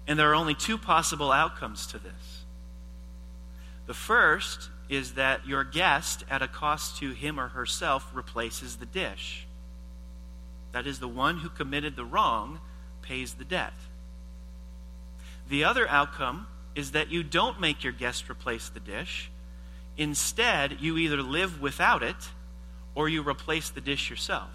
And 0.08 0.18
there 0.18 0.32
are 0.32 0.36
only 0.36 0.56
two 0.56 0.78
possible 0.78 1.32
outcomes 1.32 1.88
to 1.88 2.00
this. 2.00 2.46
The 3.86 3.94
first 3.94 4.70
is 4.90 5.14
that 5.14 5.46
your 5.46 5.64
guest, 5.64 6.24
at 6.30 6.42
a 6.42 6.48
cost 6.48 6.98
to 7.00 7.12
him 7.12 7.40
or 7.40 7.50
herself, 7.50 8.10
replaces 8.14 8.78
the 8.78 8.86
dish. 8.86 9.46
That 10.72 10.88
is, 10.88 11.00
the 11.00 11.08
one 11.08 11.40
who 11.40 11.50
committed 11.50 11.96
the 11.96 12.06
wrong 12.06 12.60
pays 13.02 13.34
the 13.34 13.46
debt. 13.46 13.74
The 15.50 15.64
other 15.64 15.88
outcome 15.88 16.48
is 16.76 16.92
that 16.92 17.10
you 17.10 17.24
don't 17.24 17.60
make 17.60 17.84
your 17.84 17.94
guest 17.94 18.30
replace 18.30 18.70
the 18.70 18.80
dish. 18.80 19.32
Instead, 19.98 20.78
you 20.80 20.98
either 20.98 21.22
live 21.22 21.60
without 21.60 22.04
it 22.04 22.30
or 22.94 23.10
you 23.10 23.28
replace 23.28 23.70
the 23.70 23.82
dish 23.82 24.10
yourself. 24.10 24.50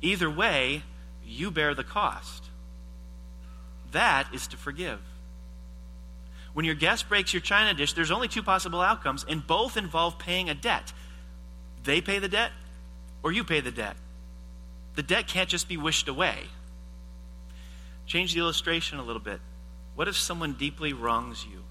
Either 0.00 0.30
way, 0.30 0.82
you 1.24 1.50
bear 1.50 1.74
the 1.74 1.84
cost. 1.84 2.44
That 3.92 4.26
is 4.32 4.46
to 4.48 4.56
forgive. 4.56 5.00
When 6.52 6.66
your 6.66 6.74
guest 6.74 7.08
breaks 7.08 7.32
your 7.32 7.40
china 7.40 7.74
dish, 7.74 7.94
there's 7.94 8.10
only 8.10 8.28
two 8.28 8.42
possible 8.42 8.80
outcomes, 8.80 9.24
and 9.26 9.46
both 9.46 9.76
involve 9.76 10.18
paying 10.18 10.50
a 10.50 10.54
debt. 10.54 10.92
They 11.84 12.00
pay 12.00 12.18
the 12.18 12.28
debt, 12.28 12.52
or 13.22 13.32
you 13.32 13.44
pay 13.44 13.60
the 13.60 13.70
debt. 13.70 13.96
The 14.94 15.02
debt 15.02 15.26
can't 15.26 15.48
just 15.48 15.68
be 15.68 15.76
wished 15.76 16.08
away. 16.08 16.44
Change 18.06 18.34
the 18.34 18.40
illustration 18.40 18.98
a 18.98 19.02
little 19.02 19.22
bit. 19.22 19.40
What 19.94 20.08
if 20.08 20.16
someone 20.16 20.52
deeply 20.54 20.92
wrongs 20.92 21.46
you? 21.50 21.62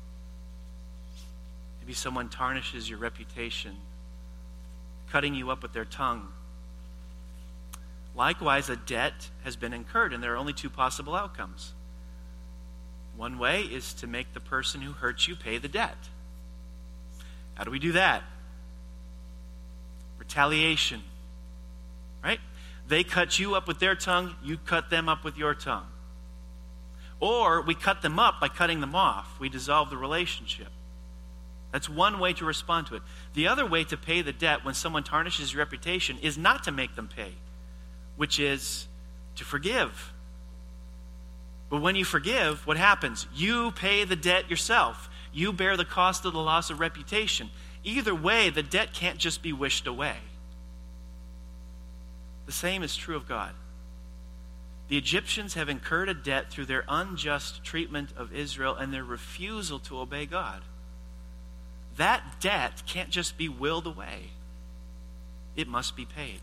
Maybe 1.79 1.93
someone 1.93 2.29
tarnishes 2.29 2.89
your 2.89 2.99
reputation, 2.99 3.75
cutting 5.11 5.35
you 5.35 5.51
up 5.51 5.61
with 5.61 5.73
their 5.73 5.85
tongue. 5.85 6.29
Likewise, 8.15 8.69
a 8.69 8.75
debt 8.75 9.29
has 9.43 9.55
been 9.55 9.73
incurred, 9.73 10.13
and 10.13 10.23
there 10.23 10.33
are 10.33 10.37
only 10.37 10.53
two 10.53 10.69
possible 10.69 11.15
outcomes. 11.15 11.73
One 13.15 13.37
way 13.37 13.61
is 13.61 13.93
to 13.95 14.07
make 14.07 14.33
the 14.33 14.39
person 14.39 14.81
who 14.81 14.93
hurts 14.93 15.27
you 15.27 15.35
pay 15.35 15.57
the 15.57 15.67
debt. 15.67 15.97
How 17.53 17.63
do 17.63 17.71
we 17.71 17.79
do 17.79 17.91
that? 17.93 18.23
Retaliation. 20.17 21.01
Right? 22.23 22.39
They 22.87 23.03
cut 23.03 23.39
you 23.39 23.55
up 23.55 23.67
with 23.67 23.79
their 23.79 23.95
tongue, 23.95 24.35
you 24.43 24.57
cut 24.57 24.89
them 24.89 25.07
up 25.07 25.23
with 25.23 25.37
your 25.37 25.53
tongue. 25.53 25.87
Or 27.19 27.61
we 27.61 27.75
cut 27.75 28.01
them 28.01 28.17
up 28.19 28.39
by 28.39 28.47
cutting 28.47 28.81
them 28.81 28.95
off. 28.95 29.39
We 29.39 29.47
dissolve 29.47 29.89
the 29.89 29.97
relationship. 29.97 30.69
That's 31.71 31.87
one 31.87 32.19
way 32.19 32.33
to 32.33 32.45
respond 32.45 32.87
to 32.87 32.95
it. 32.95 33.03
The 33.33 33.47
other 33.47 33.65
way 33.65 33.83
to 33.85 33.95
pay 33.95 34.21
the 34.21 34.33
debt 34.33 34.65
when 34.65 34.73
someone 34.73 35.03
tarnishes 35.03 35.53
your 35.53 35.59
reputation 35.59 36.17
is 36.21 36.37
not 36.37 36.63
to 36.65 36.71
make 36.71 36.95
them 36.95 37.07
pay, 37.07 37.33
which 38.17 38.39
is 38.39 38.87
to 39.35 39.45
forgive. 39.45 40.10
But 41.71 41.81
when 41.81 41.95
you 41.95 42.03
forgive, 42.03 42.67
what 42.67 42.75
happens? 42.75 43.25
You 43.33 43.71
pay 43.71 44.03
the 44.03 44.17
debt 44.17 44.49
yourself. 44.49 45.09
You 45.31 45.53
bear 45.53 45.77
the 45.77 45.85
cost 45.85 46.25
of 46.25 46.33
the 46.33 46.39
loss 46.39 46.69
of 46.69 46.81
reputation. 46.81 47.49
Either 47.85 48.13
way, 48.13 48.49
the 48.49 48.61
debt 48.61 48.93
can't 48.93 49.17
just 49.17 49.41
be 49.41 49.53
wished 49.53 49.87
away. 49.87 50.17
The 52.45 52.51
same 52.51 52.83
is 52.83 52.97
true 52.97 53.15
of 53.15 53.25
God. 53.25 53.53
The 54.89 54.97
Egyptians 54.97 55.53
have 55.53 55.69
incurred 55.69 56.09
a 56.09 56.13
debt 56.13 56.51
through 56.51 56.65
their 56.65 56.83
unjust 56.89 57.63
treatment 57.63 58.09
of 58.17 58.35
Israel 58.35 58.75
and 58.75 58.93
their 58.93 59.05
refusal 59.05 59.79
to 59.79 59.99
obey 59.99 60.25
God. 60.25 60.63
That 61.95 62.41
debt 62.41 62.83
can't 62.85 63.09
just 63.09 63.37
be 63.37 63.47
willed 63.47 63.87
away, 63.87 64.31
it 65.55 65.69
must 65.69 65.95
be 65.95 66.03
paid. 66.03 66.41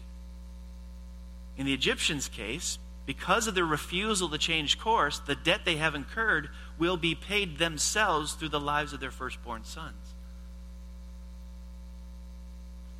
In 1.59 1.67
the 1.67 1.75
Egyptians' 1.75 2.29
case, 2.29 2.79
because 3.09 3.47
of 3.47 3.55
their 3.55 3.65
refusal 3.65 4.29
to 4.29 4.37
change 4.37 4.79
course, 4.79 5.19
the 5.19 5.35
debt 5.35 5.63
they 5.65 5.77
have 5.77 5.95
incurred 5.95 6.51
will 6.79 6.99
be 6.99 7.15
paid 7.15 7.57
themselves 7.57 8.35
through 8.35 8.51
the 8.51 8.61
lives 8.61 8.93
of 8.93 9.01
their 9.01 9.11
firstborn 9.11 9.65
sons. 9.65 10.15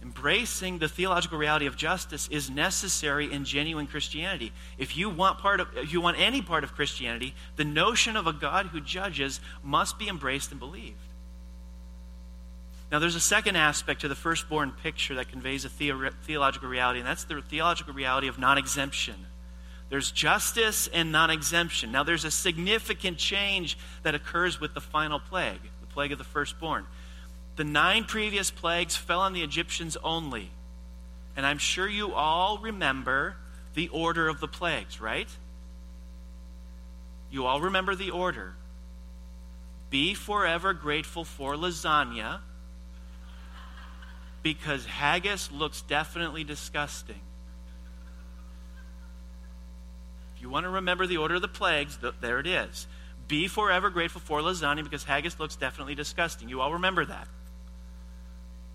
Embracing 0.01 0.79
the 0.79 0.89
theological 0.89 1.37
reality 1.37 1.67
of 1.67 1.77
justice 1.77 2.27
is 2.29 2.49
necessary 2.49 3.31
in 3.31 3.45
genuine 3.45 3.87
Christianity. 3.87 4.51
If 4.79 4.97
you 4.97 5.11
want 5.11 5.41
part 5.41 5.61
of 5.61 5.69
if 5.77 5.93
you 5.93 6.01
want 6.01 6.19
any 6.19 6.41
part 6.41 6.65
of 6.65 6.75
Christianity, 6.75 7.35
the 7.57 7.67
notion 7.67 8.17
of 8.17 8.27
a 8.27 8.33
God 8.33 8.69
who 8.69 8.81
judges 8.81 9.41
must 9.63 9.99
be 9.99 10.09
embraced 10.09 10.53
and 10.53 10.59
believed. 10.59 10.97
Now, 12.91 12.99
there's 12.99 13.15
a 13.15 13.21
second 13.21 13.57
aspect 13.57 14.01
to 14.01 14.09
the 14.09 14.15
firstborn 14.15 14.73
picture 14.73 15.17
that 15.17 15.29
conveys 15.29 15.67
a 15.67 15.69
theo- 15.69 16.13
theological 16.23 16.71
reality, 16.71 17.01
and 17.01 17.07
that's 17.07 17.25
the 17.25 17.43
theological 17.43 17.93
reality 17.93 18.29
of 18.29 18.39
non 18.39 18.57
exemption. 18.57 19.27
There's 19.91 20.11
justice 20.11 20.89
and 20.93 21.11
non 21.11 21.31
exemption. 21.31 21.93
Now, 21.93 22.03
there's 22.03 22.25
a 22.25 22.31
significant 22.31 23.19
change 23.19 23.79
that 24.03 24.15
occurs 24.15 24.61
with 24.61 24.75
the 24.75 24.81
final 24.81 25.19
plague, 25.19 25.61
the 25.81 25.87
plague 25.87 26.13
of 26.13 26.19
the 26.19 26.25
firstborn. 26.25 26.87
The 27.57 27.65
nine 27.65 28.05
previous 28.05 28.51
plagues 28.51 28.97
fell 28.97 29.21
on 29.21 29.33
the 29.33 29.43
Egyptians 29.43 29.97
only. 30.05 30.51
And 31.37 31.47
I'm 31.47 31.59
sure 31.59 31.89
you 31.89 32.13
all 32.13 32.59
remember 32.59 33.37
the 33.75 33.89
order 33.89 34.29
of 34.29 34.41
the 34.41 34.49
plagues, 34.49 35.01
right? 35.01 35.29
You 37.31 37.47
all 37.47 37.61
remember 37.61 37.95
the 37.95 38.11
order. 38.11 38.55
Be 39.91 40.15
forever 40.15 40.75
grateful 40.75 41.25
for 41.25 41.55
lasagna 41.55 42.41
because 44.43 44.87
haggis 44.87 45.51
looks 45.51 45.83
definitely 45.83 46.45
disgusting. 46.45 47.21
If 50.39 50.43
you 50.43 50.51
want 50.51 50.67
to 50.67 50.71
remember 50.71 51.05
the 51.05 51.17
order 51.17 51.35
of 51.35 51.43
the 51.43 51.49
plagues, 51.49 51.99
there 52.21 52.39
it 52.39 52.47
is. 52.47 52.87
Be 53.27 53.49
forever 53.49 53.91
grateful 53.91 54.21
for 54.21 54.39
lasagna 54.41 54.85
because 54.85 55.03
haggis 55.03 55.41
looks 55.41 55.57
definitely 55.57 55.97
disgusting. 55.97 56.49
You 56.49 56.61
all 56.61 56.75
remember 56.75 57.05
that. 57.05 57.27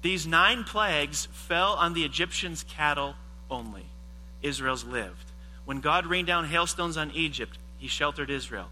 These 0.01 0.27
nine 0.27 0.65
plagues 0.65 1.29
fell 1.32 1.75
on 1.75 1.93
the 1.93 2.03
Egyptians' 2.03 2.65
cattle 2.67 3.15
only. 3.50 3.86
Israel's 4.41 4.84
lived. 4.84 5.32
When 5.63 5.79
God 5.79 6.05
rained 6.05 6.27
down 6.27 6.43
hailstones 6.43 6.98
on 6.98 7.12
Egypt, 7.12 7.58
he 7.77 7.88
sheltered 7.88 8.29
Israel. 8.29 8.67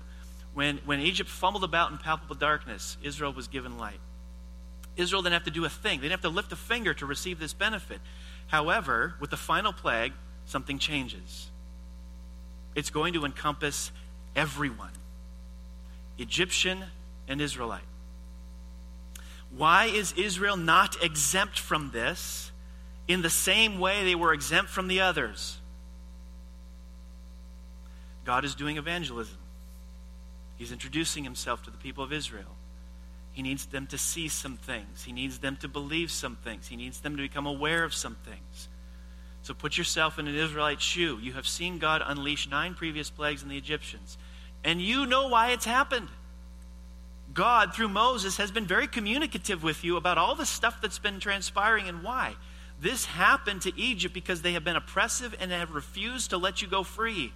When, 0.54 0.80
when 0.84 1.00
Egypt 1.00 1.30
fumbled 1.30 1.64
about 1.64 1.92
in 1.92 1.98
palpable 1.98 2.36
darkness, 2.36 2.98
Israel 3.02 3.32
was 3.32 3.48
given 3.48 3.78
light. 3.78 4.02
Israel 4.98 5.22
didn't 5.22 5.36
have 5.36 5.46
to 5.46 5.52
do 5.52 5.64
a 5.64 5.70
thing, 5.70 6.00
they 6.00 6.10
didn't 6.10 6.22
have 6.24 6.30
to 6.30 6.36
lift 6.36 6.52
a 6.52 6.58
finger 6.58 6.94
to 6.96 7.06
receive 7.06 7.40
this 7.40 7.54
benefit. 7.54 8.02
However, 8.48 9.14
with 9.22 9.30
the 9.30 9.38
final 9.38 9.72
plague, 9.72 10.12
something 10.44 10.78
changes. 10.78 11.51
It's 12.76 12.90
going 12.90 13.14
to 13.14 13.26
encompass 13.26 13.92
everyone 14.36 14.92
Egyptian 16.18 16.84
and 17.28 17.42
Israelite. 17.42 17.82
Why 19.56 19.86
is 19.86 20.14
Israel 20.14 20.56
not 20.56 21.04
exempt 21.04 21.60
from 21.60 21.92
this 21.92 22.52
in 23.08 23.22
the 23.22 23.30
same 23.30 23.80
way 23.80 24.06
they 24.06 24.16
were 24.16 24.34
exempt 24.34 24.70
from 24.70 24.88
the 24.88 25.02
others? 25.02 25.58
God 28.24 28.46
is 28.46 28.56
doing 28.56 28.78
evangelism. 28.78 29.38
He's 30.58 30.72
introducing 30.72 31.24
himself 31.24 31.64
to 31.64 31.72
the 31.72 31.78
people 31.78 32.04
of 32.04 32.14
Israel. 32.14 32.56
He 33.34 33.42
needs 33.42 33.66
them 33.66 33.88
to 33.88 33.98
see 33.98 34.28
some 34.28 34.58
things. 34.58 35.04
He 35.04 35.12
needs 35.12 35.40
them 35.40 35.58
to 35.58 35.68
believe 35.68 36.12
some 36.12 36.36
things. 36.36 36.68
He 36.68 36.76
needs 36.76 37.00
them 37.00 37.16
to 37.18 37.24
become 37.24 37.46
aware 37.46 37.84
of 37.84 37.94
some 37.94 38.16
things. 38.16 38.70
So 39.44 39.54
put 39.54 39.78
yourself 39.78 40.20
in 40.20 40.28
an 40.28 40.36
Israelite 40.36 40.82
shoe. 40.82 41.20
You 41.22 41.34
have 41.34 41.48
seen 41.48 41.80
God 41.80 42.04
unleash 42.06 42.50
nine 42.50 42.74
previous 42.74 43.10
plagues 43.10 43.44
on 43.44 43.50
the 43.50 43.58
Egyptians, 43.58 44.18
and 44.64 44.82
you 44.82 45.06
know 45.06 45.28
why 45.28 45.52
it's 45.52 45.66
happened. 45.66 46.10
God, 47.34 47.74
through 47.74 47.90
Moses, 47.90 48.38
has 48.38 48.52
been 48.52 48.66
very 48.66 48.88
communicative 48.88 49.64
with 49.64 49.84
you 49.84 49.96
about 49.96 50.18
all 50.18 50.36
the 50.36 50.46
stuff 50.46 50.82
that's 50.82 51.00
been 51.00 51.20
transpiring 51.20 51.88
and 51.88 52.04
why. 52.04 52.36
This 52.80 53.06
happened 53.06 53.62
to 53.62 53.80
Egypt 53.80 54.14
because 54.14 54.42
they 54.42 54.54
have 54.54 54.64
been 54.64 54.76
oppressive 54.76 55.36
and 55.40 55.52
have 55.52 55.72
refused 55.72 56.32
to 56.32 56.38
let 56.38 56.62
you 56.62 56.68
go 56.68 56.84
free. 56.84 57.32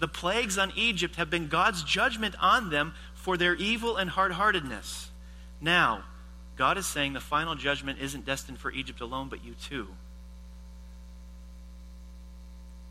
The 0.00 0.08
plagues 0.08 0.58
on 0.58 0.72
Egypt 0.76 1.16
have 1.16 1.30
been 1.30 1.48
God's 1.48 1.82
judgment 1.84 2.34
on 2.40 2.70
them 2.70 2.94
for 3.14 3.36
their 3.36 3.54
evil 3.54 3.96
and 3.96 4.10
hard 4.10 4.32
heartedness. 4.32 5.10
Now, 5.60 6.04
God 6.56 6.78
is 6.78 6.86
saying 6.86 7.12
the 7.12 7.20
final 7.20 7.54
judgment 7.54 8.00
isn't 8.00 8.26
destined 8.26 8.58
for 8.58 8.70
Egypt 8.72 9.00
alone, 9.00 9.28
but 9.28 9.44
you 9.44 9.54
too. 9.54 9.88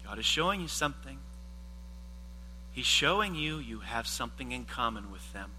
God 0.09 0.17
is 0.17 0.25
showing 0.25 0.59
you 0.59 0.67
something. 0.67 1.19
He's 2.71 2.87
showing 2.87 3.35
you 3.35 3.59
you 3.59 3.81
have 3.81 4.07
something 4.07 4.51
in 4.51 4.65
common 4.65 5.11
with 5.11 5.33
them. 5.33 5.51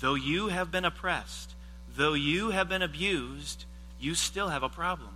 Though 0.00 0.14
you 0.14 0.48
have 0.48 0.70
been 0.70 0.86
oppressed, 0.86 1.54
though 1.94 2.14
you 2.14 2.48
have 2.48 2.66
been 2.66 2.80
abused, 2.80 3.66
you 4.00 4.14
still 4.14 4.48
have 4.48 4.62
a 4.62 4.70
problem. 4.70 5.10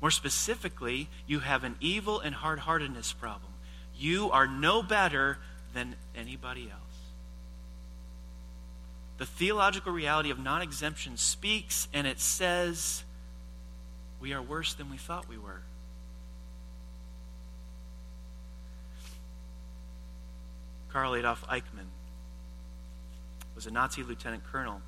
More 0.00 0.10
specifically, 0.10 1.10
you 1.26 1.40
have 1.40 1.64
an 1.64 1.76
evil 1.80 2.18
and 2.18 2.34
hard 2.34 2.60
heartedness 2.60 3.12
problem. 3.12 3.52
You 3.94 4.30
are 4.30 4.46
no 4.46 4.82
better 4.82 5.36
than 5.74 5.96
anybody 6.16 6.70
else. 6.70 6.80
The 9.18 9.26
theological 9.26 9.92
reality 9.92 10.30
of 10.30 10.38
non 10.38 10.62
exemption 10.62 11.18
speaks 11.18 11.88
and 11.92 12.06
it 12.06 12.20
says, 12.20 13.04
we 14.22 14.32
are 14.32 14.40
worse 14.40 14.74
than 14.74 14.88
we 14.88 14.96
thought 14.96 15.28
we 15.28 15.36
were. 15.36 15.60
Karl 20.92 21.16
Adolf 21.16 21.44
Eichmann 21.48 21.88
was 23.56 23.66
a 23.66 23.72
Nazi 23.72 24.04
lieutenant 24.04 24.44
colonel. 24.44 24.80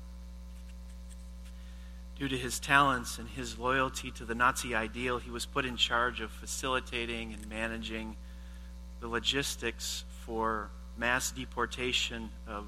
Due 2.17 2.29
to 2.29 2.37
his 2.37 2.59
talents 2.59 3.19
and 3.19 3.27
his 3.27 3.59
loyalty 3.59 4.09
to 4.11 4.23
the 4.23 4.33
Nazi 4.33 4.73
ideal, 4.73 5.17
he 5.17 5.29
was 5.29 5.45
put 5.45 5.65
in 5.65 5.75
charge 5.75 6.21
of 6.21 6.31
facilitating 6.31 7.33
and 7.33 7.49
managing 7.49 8.15
the 9.01 9.07
logistics 9.09 10.05
for 10.25 10.69
mass 10.97 11.31
deportation 11.31 12.29
of 12.47 12.67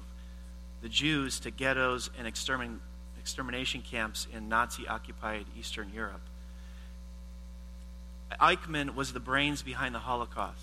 the 0.82 0.88
Jews 0.90 1.40
to 1.40 1.50
ghettos 1.50 2.10
and 2.18 2.28
extermin- 2.28 2.80
extermination 3.18 3.80
camps 3.80 4.26
in 4.34 4.50
Nazi 4.50 4.86
occupied 4.86 5.46
Eastern 5.58 5.90
Europe. 5.94 6.20
Eichmann 8.36 8.94
was 8.94 9.12
the 9.12 9.20
brains 9.20 9.62
behind 9.62 9.94
the 9.94 10.00
Holocaust. 10.00 10.62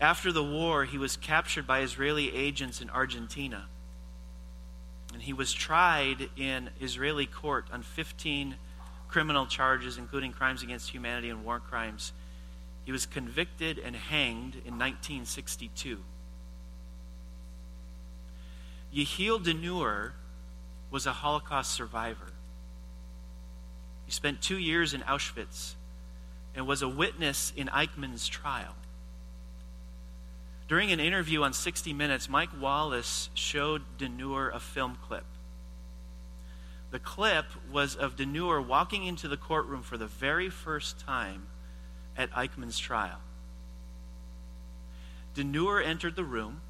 After 0.00 0.32
the 0.32 0.44
war, 0.44 0.84
he 0.84 0.98
was 0.98 1.16
captured 1.16 1.66
by 1.66 1.80
Israeli 1.80 2.34
agents 2.34 2.80
in 2.80 2.90
Argentina 2.90 3.66
and 5.12 5.22
he 5.22 5.32
was 5.32 5.52
tried 5.52 6.28
in 6.36 6.70
Israeli 6.80 7.26
court 7.26 7.66
on 7.72 7.82
15 7.82 8.56
criminal 9.08 9.46
charges, 9.46 9.96
including 9.96 10.32
crimes 10.32 10.62
against 10.62 10.90
humanity 10.90 11.30
and 11.30 11.44
war 11.44 11.60
crimes. 11.60 12.12
He 12.84 12.92
was 12.92 13.06
convicted 13.06 13.78
and 13.78 13.96
hanged 13.96 14.54
in 14.54 14.78
1962. 14.78 15.98
Yehiel 18.94 19.42
Denur 19.42 20.12
was 20.90 21.06
a 21.06 21.12
Holocaust 21.12 21.72
survivor. 21.72 22.32
He 24.08 24.12
spent 24.12 24.40
two 24.40 24.56
years 24.56 24.94
in 24.94 25.02
Auschwitz 25.02 25.74
and 26.54 26.66
was 26.66 26.80
a 26.80 26.88
witness 26.88 27.52
in 27.54 27.66
Eichmann's 27.66 28.26
trial. 28.26 28.74
During 30.66 30.90
an 30.92 30.98
interview 30.98 31.42
on 31.42 31.52
60 31.52 31.92
Minutes, 31.92 32.26
Mike 32.26 32.48
Wallace 32.58 33.28
showed 33.34 33.82
Denur 33.98 34.50
a 34.54 34.60
film 34.60 34.96
clip. 35.06 35.26
The 36.90 36.98
clip 36.98 37.44
was 37.70 37.94
of 37.96 38.16
Denur 38.16 38.66
walking 38.66 39.04
into 39.04 39.28
the 39.28 39.36
courtroom 39.36 39.82
for 39.82 39.98
the 39.98 40.06
very 40.06 40.48
first 40.48 40.98
time 40.98 41.48
at 42.16 42.30
Eichmann's 42.30 42.78
trial. 42.78 43.20
Denur 45.34 45.84
entered 45.84 46.16
the 46.16 46.24
room. 46.24 46.62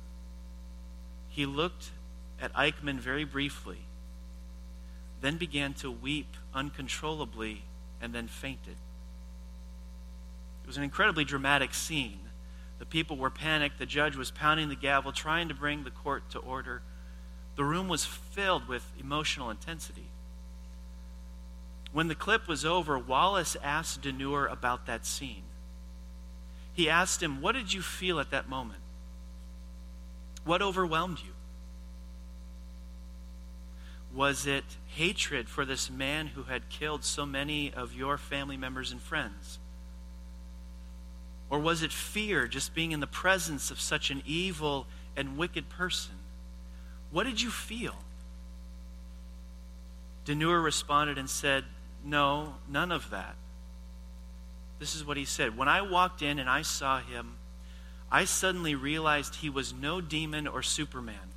He 1.28 1.46
looked 1.46 1.92
at 2.42 2.52
Eichmann 2.54 2.98
very 2.98 3.22
briefly, 3.22 3.82
then 5.20 5.36
began 5.36 5.72
to 5.74 5.88
weep 5.88 6.34
uncontrollably, 6.58 7.62
and 8.02 8.12
then 8.12 8.26
fainted. 8.26 8.76
It 10.64 10.66
was 10.66 10.76
an 10.76 10.82
incredibly 10.82 11.24
dramatic 11.24 11.72
scene. 11.72 12.18
The 12.80 12.86
people 12.86 13.16
were 13.16 13.30
panicked. 13.30 13.78
The 13.78 13.86
judge 13.86 14.16
was 14.16 14.30
pounding 14.30 14.68
the 14.68 14.76
gavel, 14.76 15.12
trying 15.12 15.48
to 15.48 15.54
bring 15.54 15.84
the 15.84 15.90
court 15.90 16.28
to 16.30 16.38
order. 16.38 16.82
The 17.56 17.64
room 17.64 17.88
was 17.88 18.04
filled 18.04 18.68
with 18.68 18.84
emotional 18.98 19.50
intensity. 19.50 20.10
When 21.92 22.08
the 22.08 22.14
clip 22.14 22.46
was 22.48 22.64
over, 22.64 22.98
Wallace 22.98 23.56
asked 23.62 24.02
Denur 24.02 24.50
about 24.50 24.86
that 24.86 25.06
scene. 25.06 25.44
He 26.74 26.90
asked 26.90 27.22
him, 27.22 27.40
What 27.40 27.54
did 27.54 27.72
you 27.72 27.82
feel 27.82 28.20
at 28.20 28.30
that 28.30 28.48
moment? 28.48 28.80
What 30.44 30.60
overwhelmed 30.60 31.18
you? 31.20 31.32
Was 34.14 34.46
it 34.46 34.64
hatred 34.86 35.48
for 35.48 35.64
this 35.64 35.90
man 35.90 36.28
who 36.28 36.44
had 36.44 36.68
killed 36.68 37.04
so 37.04 37.26
many 37.26 37.72
of 37.72 37.94
your 37.94 38.16
family 38.18 38.56
members 38.56 38.90
and 38.90 39.00
friends? 39.00 39.58
Or 41.50 41.58
was 41.58 41.82
it 41.82 41.92
fear 41.92 42.46
just 42.46 42.74
being 42.74 42.92
in 42.92 43.00
the 43.00 43.06
presence 43.06 43.70
of 43.70 43.80
such 43.80 44.10
an 44.10 44.22
evil 44.26 44.86
and 45.16 45.36
wicked 45.36 45.68
person? 45.68 46.14
What 47.10 47.24
did 47.24 47.40
you 47.40 47.50
feel? 47.50 47.96
Denur 50.26 50.62
responded 50.62 51.16
and 51.16 51.28
said, 51.28 51.64
No, 52.04 52.56
none 52.68 52.92
of 52.92 53.10
that. 53.10 53.36
This 54.78 54.94
is 54.94 55.04
what 55.04 55.16
he 55.16 55.24
said. 55.24 55.56
When 55.56 55.68
I 55.68 55.80
walked 55.80 56.22
in 56.22 56.38
and 56.38 56.50
I 56.50 56.62
saw 56.62 57.00
him, 57.00 57.36
I 58.10 58.24
suddenly 58.24 58.74
realized 58.74 59.36
he 59.36 59.50
was 59.50 59.72
no 59.72 60.00
demon 60.00 60.46
or 60.46 60.62
Superman. 60.62 61.32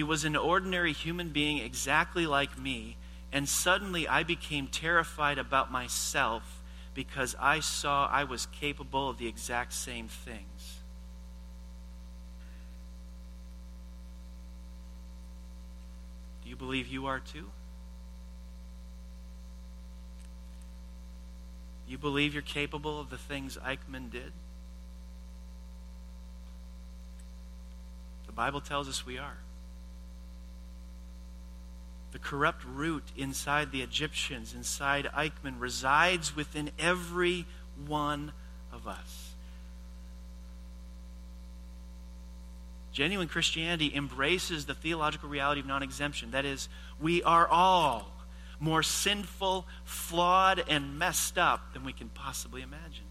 He 0.00 0.04
was 0.04 0.24
an 0.24 0.34
ordinary 0.34 0.94
human 0.94 1.28
being 1.28 1.58
exactly 1.58 2.26
like 2.26 2.58
me, 2.58 2.96
and 3.32 3.46
suddenly 3.46 4.08
I 4.08 4.22
became 4.22 4.66
terrified 4.66 5.36
about 5.36 5.70
myself 5.70 6.62
because 6.94 7.36
I 7.38 7.60
saw 7.60 8.08
I 8.10 8.24
was 8.24 8.46
capable 8.46 9.10
of 9.10 9.18
the 9.18 9.26
exact 9.28 9.74
same 9.74 10.08
things. 10.08 10.78
Do 16.44 16.48
you 16.48 16.56
believe 16.56 16.86
you 16.86 17.04
are 17.04 17.20
too? 17.20 17.50
You 21.86 21.98
believe 21.98 22.32
you're 22.32 22.42
capable 22.42 22.98
of 22.98 23.10
the 23.10 23.18
things 23.18 23.58
Eichmann 23.58 24.10
did? 24.10 24.32
The 28.24 28.32
Bible 28.32 28.62
tells 28.62 28.88
us 28.88 29.04
we 29.04 29.18
are. 29.18 29.36
The 32.12 32.18
corrupt 32.18 32.64
root 32.64 33.04
inside 33.16 33.70
the 33.70 33.82
Egyptians, 33.82 34.54
inside 34.54 35.08
Eichmann, 35.14 35.60
resides 35.60 36.34
within 36.34 36.70
every 36.78 37.46
one 37.86 38.32
of 38.72 38.88
us. 38.88 39.34
Genuine 42.92 43.28
Christianity 43.28 43.94
embraces 43.94 44.66
the 44.66 44.74
theological 44.74 45.28
reality 45.28 45.60
of 45.60 45.66
non 45.66 45.82
exemption. 45.82 46.32
That 46.32 46.44
is, 46.44 46.68
we 47.00 47.22
are 47.22 47.46
all 47.46 48.10
more 48.58 48.82
sinful, 48.82 49.66
flawed, 49.84 50.62
and 50.68 50.98
messed 50.98 51.38
up 51.38 51.72
than 51.72 51.84
we 51.84 51.92
can 51.92 52.08
possibly 52.08 52.62
imagine. 52.62 53.04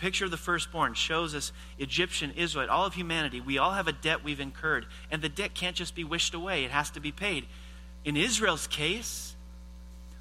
Picture 0.00 0.24
of 0.24 0.30
the 0.30 0.36
firstborn 0.36 0.94
shows 0.94 1.34
us 1.34 1.52
Egyptian, 1.78 2.32
Israelite, 2.32 2.70
all 2.70 2.86
of 2.86 2.94
humanity. 2.94 3.40
We 3.40 3.58
all 3.58 3.72
have 3.72 3.86
a 3.86 3.92
debt 3.92 4.24
we've 4.24 4.40
incurred, 4.40 4.86
and 5.10 5.20
the 5.20 5.28
debt 5.28 5.54
can't 5.54 5.76
just 5.76 5.94
be 5.94 6.04
wished 6.04 6.32
away, 6.32 6.64
it 6.64 6.70
has 6.70 6.90
to 6.90 7.00
be 7.00 7.12
paid. 7.12 7.46
In 8.04 8.16
Israel's 8.16 8.66
case, 8.66 9.36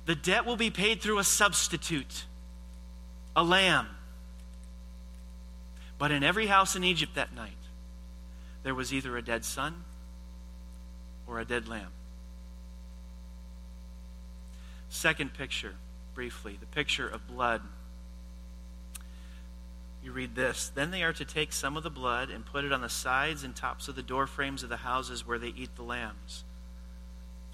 the 0.05 0.15
debt 0.15 0.45
will 0.45 0.57
be 0.57 0.69
paid 0.69 1.01
through 1.01 1.19
a 1.19 1.23
substitute, 1.23 2.25
a 3.35 3.43
lamb. 3.43 3.87
But 5.97 6.11
in 6.11 6.23
every 6.23 6.47
house 6.47 6.75
in 6.75 6.83
Egypt 6.83 7.15
that 7.15 7.33
night, 7.33 7.53
there 8.63 8.75
was 8.75 8.93
either 8.93 9.17
a 9.17 9.21
dead 9.21 9.45
son 9.45 9.83
or 11.25 11.39
a 11.39 11.45
dead 11.45 11.69
lamb. 11.69 11.91
Second 14.89 15.33
picture, 15.33 15.75
briefly, 16.13 16.57
the 16.59 16.65
picture 16.65 17.07
of 17.07 17.25
blood 17.27 17.61
you 20.03 20.11
read 20.11 20.35
this 20.35 20.71
Then 20.73 20.91
they 20.91 21.03
are 21.03 21.13
to 21.13 21.25
take 21.25 21.51
some 21.51 21.77
of 21.77 21.83
the 21.83 21.89
blood 21.89 22.29
and 22.29 22.45
put 22.45 22.65
it 22.65 22.71
on 22.71 22.81
the 22.81 22.89
sides 22.89 23.43
and 23.43 23.55
tops 23.55 23.87
of 23.87 23.95
the 23.95 24.03
door 24.03 24.27
frames 24.27 24.63
of 24.63 24.69
the 24.69 24.77
houses 24.77 25.25
where 25.25 25.39
they 25.39 25.49
eat 25.49 25.75
the 25.75 25.83
lambs, 25.83 26.43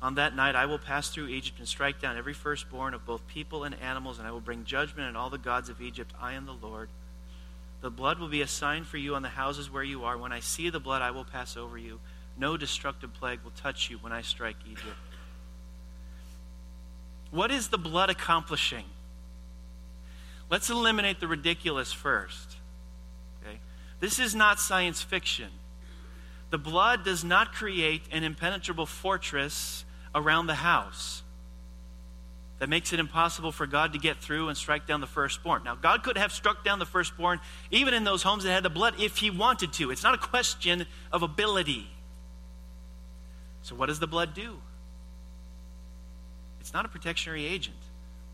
On 0.02 0.16
that 0.16 0.36
night 0.36 0.56
I 0.56 0.66
will 0.66 0.78
pass 0.78 1.10
through 1.10 1.28
Egypt 1.28 1.60
and 1.60 1.68
strike 1.68 2.00
down 2.02 2.18
every 2.18 2.34
firstborn 2.34 2.94
of 2.94 3.06
both 3.06 3.28
people 3.28 3.64
and 3.64 3.76
animals, 3.82 4.20
and 4.20 4.28
I 4.28 4.32
will 4.32 4.42
bring 4.42 4.66
judgment 4.66 5.08
on 5.08 5.16
all 5.16 5.30
the 5.30 5.38
gods 5.38 5.70
of 5.70 5.82
Egypt. 5.82 6.14
I 6.22 6.34
am 6.34 6.46
the 6.46 6.54
Lord. 6.54 6.90
The 7.82 7.92
blood 7.92 8.20
will 8.20 8.30
be 8.30 8.42
a 8.42 8.48
sign 8.48 8.84
for 8.84 8.98
you 8.98 9.16
on 9.16 9.22
the 9.22 9.30
houses 9.30 9.70
where 9.70 9.84
you 9.84 10.06
are. 10.06 10.18
When 10.18 10.32
I 10.32 10.40
see 10.40 10.70
the 10.70 10.80
blood, 10.80 11.02
I 11.02 11.12
will 11.12 11.26
pass 11.26 11.56
over 11.56 11.78
you. 11.78 12.00
No 12.38 12.58
destructive 12.58 13.14
plague 13.14 13.42
will 13.44 13.52
touch 13.52 13.90
you 13.90 13.98
when 13.98 14.12
I 14.12 14.22
strike 14.22 14.58
Egypt. 14.66 14.98
What 17.32 17.52
is 17.52 17.68
the 17.68 17.78
blood 17.78 18.10
accomplishing? 18.10 18.86
Let's 20.50 20.70
eliminate 20.70 21.20
the 21.20 21.28
ridiculous 21.28 21.92
first. 21.92 22.58
Okay? 23.42 23.60
This 24.00 24.20
is 24.20 24.36
not 24.36 24.60
science 24.60 25.02
fiction. 25.02 25.50
The 26.52 26.58
blood 26.58 27.04
does 27.04 27.24
not 27.24 27.54
create 27.54 28.04
an 28.12 28.24
impenetrable 28.24 28.86
fortress 28.86 29.84
around 30.14 30.48
the 30.48 30.56
house 30.56 31.24
that 32.60 32.70
makes 32.70 32.94
it 32.94 33.00
impossible 33.00 33.52
for 33.52 33.68
God 33.68 33.94
to 33.94 34.00
get 34.00 34.18
through 34.18 34.48
and 34.48 34.58
strike 34.58 34.88
down 34.88 35.02
the 35.02 35.08
firstborn. 35.08 35.64
Now, 35.64 35.76
God 35.76 36.04
could 36.04 36.18
have 36.18 36.32
struck 36.32 36.64
down 36.64 36.80
the 36.80 36.86
firstborn 36.86 37.40
even 37.70 37.94
in 37.94 38.06
those 38.06 38.24
homes 38.24 38.44
that 38.44 38.52
had 38.52 38.64
the 38.64 38.70
blood 38.70 38.96
if 39.00 39.18
He 39.18 39.30
wanted 39.30 39.74
to. 39.74 39.92
It's 39.92 40.04
not 40.04 40.16
a 40.16 40.18
question 40.18 40.86
of 41.12 41.22
ability. 41.22 41.88
So, 43.64 43.76
what 43.76 43.88
does 43.88 44.00
the 44.00 44.08
blood 44.08 44.34
do? 44.34 44.62
It's 46.62 46.74
not 46.74 46.86
a 46.86 46.88
protectionary 46.88 47.46
agent. 47.46 47.78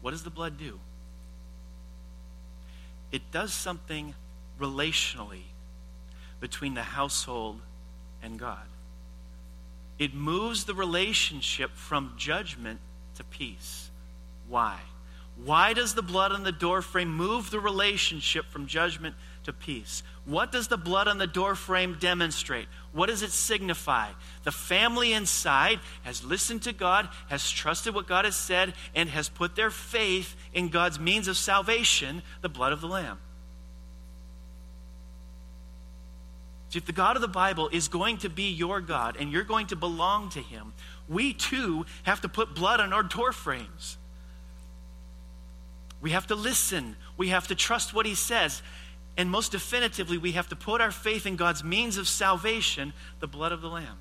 What 0.01 0.11
does 0.11 0.23
the 0.23 0.29
blood 0.29 0.57
do? 0.57 0.79
It 3.11 3.31
does 3.31 3.53
something 3.53 4.15
relationally 4.59 5.43
between 6.39 6.73
the 6.73 6.83
household 6.83 7.61
and 8.23 8.39
God. 8.39 8.65
It 9.99 10.13
moves 10.13 10.63
the 10.63 10.73
relationship 10.73 11.71
from 11.75 12.13
judgment 12.17 12.79
to 13.15 13.23
peace. 13.23 13.91
Why? 14.47 14.79
Why 15.35 15.73
does 15.73 15.95
the 15.95 16.01
blood 16.01 16.31
on 16.31 16.43
the 16.43 16.51
doorframe 16.51 17.13
move 17.13 17.49
the 17.49 17.59
relationship 17.59 18.45
from 18.45 18.67
judgment 18.67 19.15
to 19.43 19.53
peace? 19.53 20.03
What 20.25 20.51
does 20.51 20.67
the 20.67 20.77
blood 20.77 21.07
on 21.07 21.17
the 21.17 21.25
doorframe 21.25 21.97
demonstrate? 21.99 22.67
What 22.91 23.07
does 23.07 23.23
it 23.23 23.31
signify? 23.31 24.09
The 24.43 24.51
family 24.51 25.13
inside 25.13 25.79
has 26.03 26.23
listened 26.23 26.61
to 26.63 26.73
God, 26.73 27.09
has 27.27 27.49
trusted 27.49 27.95
what 27.95 28.07
God 28.07 28.25
has 28.25 28.35
said, 28.35 28.73
and 28.93 29.09
has 29.09 29.29
put 29.29 29.55
their 29.55 29.71
faith 29.71 30.35
in 30.53 30.69
God's 30.69 30.99
means 30.99 31.27
of 31.27 31.37
salvation, 31.37 32.21
the 32.41 32.49
blood 32.49 32.71
of 32.71 32.81
the 32.81 32.87
Lamb. 32.87 33.17
If 36.73 36.85
the 36.85 36.93
God 36.93 37.15
of 37.15 37.21
the 37.21 37.27
Bible 37.27 37.69
is 37.73 37.87
going 37.87 38.17
to 38.19 38.29
be 38.29 38.51
your 38.51 38.79
God 38.79 39.17
and 39.19 39.31
you're 39.31 39.43
going 39.43 39.67
to 39.67 39.75
belong 39.75 40.29
to 40.29 40.39
Him, 40.39 40.73
we 41.09 41.33
too 41.33 41.85
have 42.03 42.21
to 42.21 42.29
put 42.29 42.55
blood 42.55 42.79
on 42.79 42.93
our 42.93 43.03
door 43.03 43.33
frames. 43.33 43.97
We 46.01 46.11
have 46.11 46.27
to 46.27 46.35
listen. 46.35 46.95
We 47.17 47.29
have 47.29 47.47
to 47.47 47.55
trust 47.55 47.93
what 47.93 48.05
He 48.05 48.15
says. 48.15 48.61
And 49.17 49.29
most 49.29 49.51
definitively, 49.51 50.17
we 50.17 50.33
have 50.33 50.49
to 50.49 50.55
put 50.55 50.81
our 50.81 50.91
faith 50.91 51.25
in 51.25 51.35
God's 51.35 51.63
means 51.63 51.97
of 51.97 52.07
salvation, 52.07 52.93
the 53.19 53.27
blood 53.27 53.51
of 53.51 53.61
the 53.61 53.67
Lamb. 53.67 53.97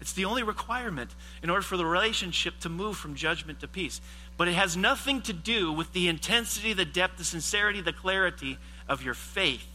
It's 0.00 0.12
the 0.12 0.24
only 0.24 0.42
requirement 0.42 1.14
in 1.42 1.50
order 1.50 1.62
for 1.62 1.76
the 1.76 1.86
relationship 1.86 2.58
to 2.60 2.68
move 2.68 2.96
from 2.96 3.14
judgment 3.14 3.60
to 3.60 3.68
peace. 3.68 4.00
But 4.36 4.48
it 4.48 4.54
has 4.54 4.76
nothing 4.76 5.22
to 5.22 5.32
do 5.32 5.72
with 5.72 5.92
the 5.92 6.08
intensity, 6.08 6.72
the 6.72 6.84
depth, 6.84 7.18
the 7.18 7.24
sincerity, 7.24 7.80
the 7.80 7.92
clarity 7.92 8.58
of 8.88 9.02
your 9.02 9.14
faith 9.14 9.66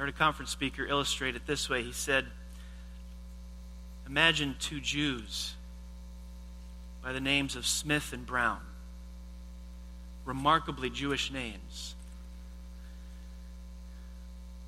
I 0.00 0.02
heard 0.04 0.08
a 0.08 0.12
conference 0.12 0.50
speaker 0.50 0.86
illustrate 0.86 1.36
it 1.36 1.46
this 1.46 1.68
way. 1.68 1.82
He 1.82 1.92
said, 1.92 2.24
Imagine 4.06 4.56
two 4.58 4.80
Jews 4.80 5.54
by 7.02 7.12
the 7.12 7.20
names 7.20 7.56
of 7.56 7.66
Smith 7.66 8.12
and 8.12 8.26
Brown, 8.26 8.60
remarkably 10.24 10.90
Jewish 10.90 11.32
names. 11.32 11.94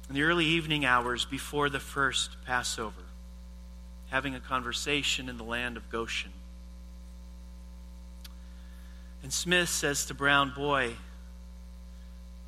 In 0.08 0.14
the 0.14 0.22
early 0.22 0.46
evening 0.46 0.84
hours 0.84 1.24
before 1.24 1.68
the 1.68 1.80
first 1.80 2.36
Passover, 2.44 3.02
having 4.10 4.34
a 4.34 4.40
conversation 4.40 5.28
in 5.28 5.36
the 5.36 5.44
land 5.44 5.76
of 5.76 5.88
Goshen. 5.88 6.32
And 9.22 9.32
Smith 9.32 9.68
says 9.68 10.04
to 10.06 10.14
Brown, 10.14 10.52
Boy, 10.54 10.92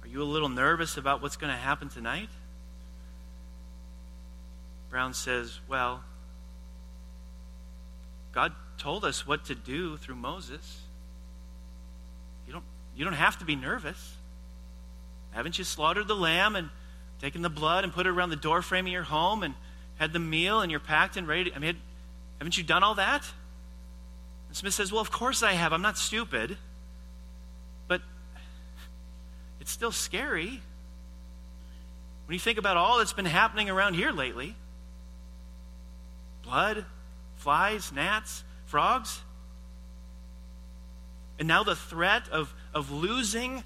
are 0.03 0.09
you 0.09 0.23
a 0.23 0.25
little 0.25 0.49
nervous 0.49 0.97
about 0.97 1.23
what's 1.23 1.37
going 1.37 1.53
to 1.53 1.59
happen 1.59 1.89
tonight? 1.89 2.29
Brown 4.91 5.15
says, 5.15 5.59
Well, 5.69 6.05
God 8.33 8.53
told 8.85 9.03
us 9.03 9.27
what 9.27 9.47
to 9.47 9.55
do 9.55 9.97
through 9.97 10.15
Moses. 10.15 10.83
You 12.47 12.53
don't, 12.53 12.65
you 12.95 13.03
don't 13.03 13.15
have 13.15 13.39
to 13.39 13.47
be 13.47 13.57
nervous. 13.57 14.15
Haven't 15.31 15.57
you 15.57 15.65
slaughtered 15.65 16.07
the 16.07 16.15
lamb 16.15 16.55
and 16.55 16.69
taken 17.19 17.41
the 17.41 17.49
blood 17.49 17.85
and 17.85 17.95
put 17.95 18.05
it 18.05 18.11
around 18.11 18.29
the 18.29 18.37
doorframe 18.37 18.85
of 18.85 18.93
your 18.93 19.03
home 19.03 19.43
and 19.43 19.55
had 19.97 20.13
the 20.13 20.19
meal 20.19 20.61
and 20.61 20.71
you're 20.71 20.81
packed 20.81 21.17
and 21.17 21.27
ready? 21.27 21.49
To, 21.49 21.57
I 21.57 21.61
mean, 21.61 21.79
haven't 22.39 22.59
you 22.59 22.63
done 22.63 22.83
all 22.83 22.97
that? 22.97 23.23
And 24.49 24.57
Smith 24.57 24.75
says, 24.75 24.93
Well, 24.93 25.01
of 25.01 25.11
course 25.11 25.43
I 25.43 25.53
have. 25.53 25.73
I'm 25.73 25.81
not 25.81 25.97
stupid. 25.97 26.59
But 27.89 28.03
it's 29.61 29.71
still 29.71 29.93
scary 29.93 30.61
when 32.27 32.35
you 32.35 32.39
think 32.39 32.59
about 32.59 32.77
all 32.77 32.99
that's 32.99 33.15
been 33.15 33.25
happening 33.25 33.71
around 33.71 33.95
here 33.95 34.13
lately 34.13 34.55
blood, 36.43 36.85
flies, 37.37 37.91
gnats, 37.91 38.45
frogs. 38.75 39.23
And 41.39 41.47
now 41.47 41.63
the 41.63 41.77
threat 41.77 42.29
of, 42.31 42.53
of 42.75 42.91
losing 42.91 43.63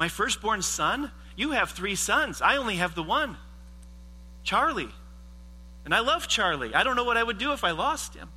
my 0.00 0.08
firstborn 0.08 0.62
son. 0.62 1.12
You 1.36 1.52
have 1.52 1.70
three 1.70 1.94
sons. 1.94 2.42
I 2.42 2.56
only 2.56 2.74
have 2.74 2.96
the 2.96 3.04
one 3.04 3.36
Charlie. 4.42 4.88
And 5.84 5.94
I 5.94 6.00
love 6.00 6.26
Charlie. 6.26 6.74
I 6.74 6.82
don't 6.82 6.96
know 6.96 7.04
what 7.04 7.16
I 7.16 7.22
would 7.22 7.38
do 7.38 7.52
if 7.52 7.62
I 7.62 7.70
lost 7.70 8.16
him. 8.16 8.28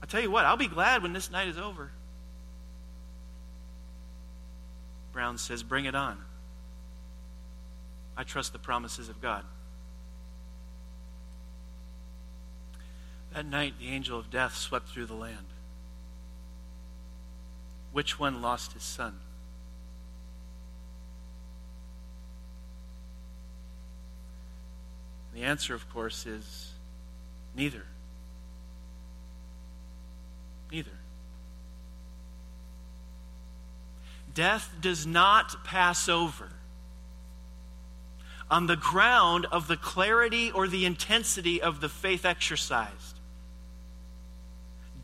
I'll 0.00 0.08
tell 0.08 0.22
you 0.22 0.30
what, 0.30 0.44
I'll 0.44 0.56
be 0.56 0.68
glad 0.68 1.02
when 1.02 1.12
this 1.12 1.28
night 1.28 1.48
is 1.48 1.58
over. 1.58 1.90
Brown 5.12 5.36
says, 5.36 5.64
Bring 5.64 5.86
it 5.86 5.96
on. 5.96 6.16
I 8.16 8.22
trust 8.22 8.52
the 8.52 8.60
promises 8.60 9.08
of 9.08 9.20
God. 9.20 9.44
That 13.34 13.46
night, 13.46 13.74
the 13.78 13.88
angel 13.88 14.18
of 14.18 14.30
death 14.30 14.54
swept 14.54 14.88
through 14.88 15.06
the 15.06 15.14
land. 15.14 15.46
Which 17.92 18.18
one 18.18 18.42
lost 18.42 18.72
his 18.72 18.82
son? 18.82 19.18
The 25.34 25.44
answer, 25.44 25.74
of 25.74 25.88
course, 25.90 26.26
is 26.26 26.72
neither. 27.56 27.84
Neither. 30.70 30.90
Death 34.34 34.74
does 34.80 35.06
not 35.06 35.64
pass 35.64 36.08
over 36.08 36.50
on 38.50 38.66
the 38.66 38.76
ground 38.76 39.46
of 39.50 39.68
the 39.68 39.76
clarity 39.76 40.50
or 40.50 40.68
the 40.68 40.84
intensity 40.84 41.60
of 41.60 41.80
the 41.80 41.88
faith 41.88 42.26
exercised 42.26 43.11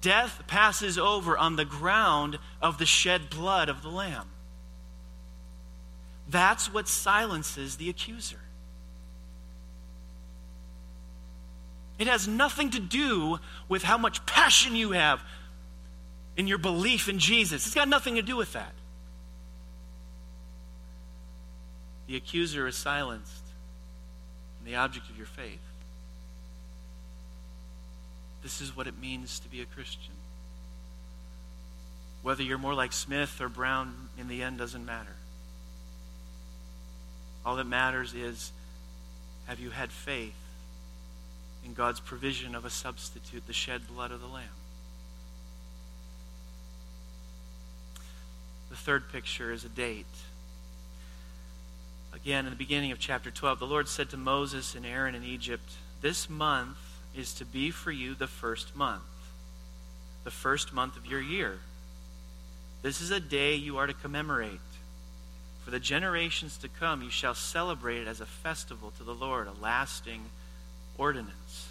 death 0.01 0.43
passes 0.47 0.99
over 0.99 1.37
on 1.37 1.57
the 1.57 1.65
ground 1.65 2.39
of 2.61 2.79
the 2.79 2.87
shed 2.87 3.31
blood 3.31 3.69
of 3.69 3.83
the 3.83 3.89
Lamb. 3.89 4.29
That's 6.29 6.73
what 6.73 6.89
silences 6.89 7.77
the 7.77 7.89
accuser. 7.89 8.41
It 11.99 12.07
has 12.07 12.29
nothing 12.29 12.71
to 12.71 12.81
do 12.81 13.39
with 13.69 13.83
how 13.83 13.99
much 13.99 14.25
passion 14.25 14.77
you 14.77 14.93
have 14.93 15.21
in 16.37 16.47
your 16.47 16.59
belief 16.59 17.09
in 17.09 17.19
Jesus. 17.19 17.67
It's 17.67 17.75
got 17.75 17.89
nothing 17.89 18.15
to 18.15 18.23
do 18.23 18.37
with 18.37 18.53
that. 18.53 18.73
The 22.07 22.17
accuser 22.17 22.67
is 22.67 22.77
silenced, 22.77 23.43
and 24.59 24.67
the 24.67 24.77
object 24.77 25.11
of 25.11 25.17
your 25.17 25.27
faith. 25.27 25.61
This 28.49 28.63
is 28.63 28.75
what 28.75 28.87
it 28.87 28.99
means 28.99 29.41
to 29.41 29.49
be 29.51 29.61
a 29.61 29.67
Christian. 29.67 30.15
Whether 32.23 32.43
you're 32.43 32.57
more 32.57 32.73
like 32.73 32.95
Smith 32.95 33.43
or 33.43 33.51
Brown, 33.51 34.09
in 34.19 34.27
the 34.27 34.43
end, 34.43 34.57
doesn't 34.57 34.87
matter. 34.87 35.17
All 37.45 37.57
that 37.57 37.67
matters 37.67 38.15
is 38.15 38.51
have 39.49 39.61
you 39.61 39.69
had 39.69 39.93
faith 39.93 40.33
in 41.63 41.75
God's 41.75 42.01
provision 42.01 42.55
of 42.55 42.65
a 42.65 42.71
substitute, 42.71 43.47
the 43.47 43.53
shed 43.53 43.83
blood 43.87 44.13
of 44.13 44.23
the 44.23 44.27
Lamb? 44.27 44.45
The 48.71 48.77
third 48.77 49.13
picture 49.13 49.53
is 49.53 49.63
a 49.67 49.69
date. 49.69 50.07
Again, 52.15 52.47
in 52.47 52.51
the 52.51 52.57
beginning 52.57 52.93
of 52.93 52.99
chapter 52.99 53.31
12, 53.31 53.59
the 53.59 53.67
Lord 53.67 53.89
said 53.89 54.09
to 54.09 54.17
Moses 54.17 54.75
and 54.75 54.87
Aaron 54.87 55.15
in 55.15 55.23
Egypt, 55.23 55.71
This 56.01 56.31
month 56.31 56.88
is 57.19 57.35
to 57.35 57.45
be 57.45 57.71
for 57.71 57.91
you 57.91 58.15
the 58.15 58.29
first 58.29 58.77
month, 58.77 59.03
the 60.25 60.31
first 60.31 60.73
month 60.73 60.97
of 60.97 61.05
your 61.05 61.21
year. 61.21 61.59
This 62.83 63.01
is 63.01 63.11
a 63.11 63.19
day 63.19 63.57
you 63.57 63.79
are 63.79 63.87
to 63.87 63.93
commemorate. 63.93 64.61
For 65.65 65.73
the 65.73 65.81
generations 65.81 66.57
to 66.59 66.69
come, 66.69 67.03
you 67.03 67.11
shall 67.11 67.35
celebrate 67.35 68.03
it 68.03 68.09
as 68.09 68.21
a 68.21 68.27
festival 68.27 68.93
to 68.99 69.03
the 69.03 69.15
Lord, 69.15 69.49
a 69.49 69.63
lasting 69.63 70.23
ordinance. 70.97 71.69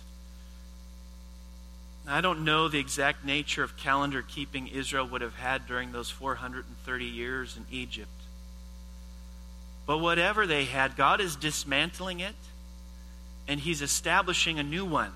I 2.06 2.22
don't 2.22 2.46
know 2.46 2.68
the 2.68 2.80
exact 2.80 3.26
nature 3.26 3.64
of 3.64 3.76
calendar 3.76 4.22
keeping 4.22 4.68
Israel 4.68 5.08
would 5.08 5.22
have 5.22 5.36
had 5.36 5.66
during 5.66 5.92
those 5.92 6.10
430 6.10 7.06
years 7.06 7.58
in 7.58 7.66
Egypt. 7.72 8.10
But 9.86 10.00
whatever 10.00 10.46
they 10.46 10.66
had, 10.66 10.98
God 10.98 11.22
is 11.22 11.36
dismantling 11.36 12.20
it 12.20 12.36
and 13.48 13.60
He's 13.60 13.82
establishing 13.82 14.60
a 14.60 14.64
new 14.64 14.86
one. 14.86 15.14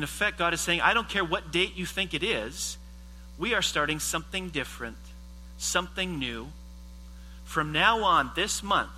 In 0.00 0.04
effect, 0.04 0.38
God 0.38 0.54
is 0.54 0.62
saying, 0.62 0.80
I 0.80 0.94
don't 0.94 1.10
care 1.10 1.22
what 1.22 1.52
date 1.52 1.76
you 1.76 1.84
think 1.84 2.14
it 2.14 2.22
is, 2.22 2.78
we 3.36 3.52
are 3.52 3.60
starting 3.60 3.98
something 3.98 4.48
different, 4.48 4.96
something 5.58 6.18
new. 6.18 6.46
From 7.44 7.70
now 7.70 8.02
on, 8.02 8.30
this 8.34 8.62
month, 8.62 8.88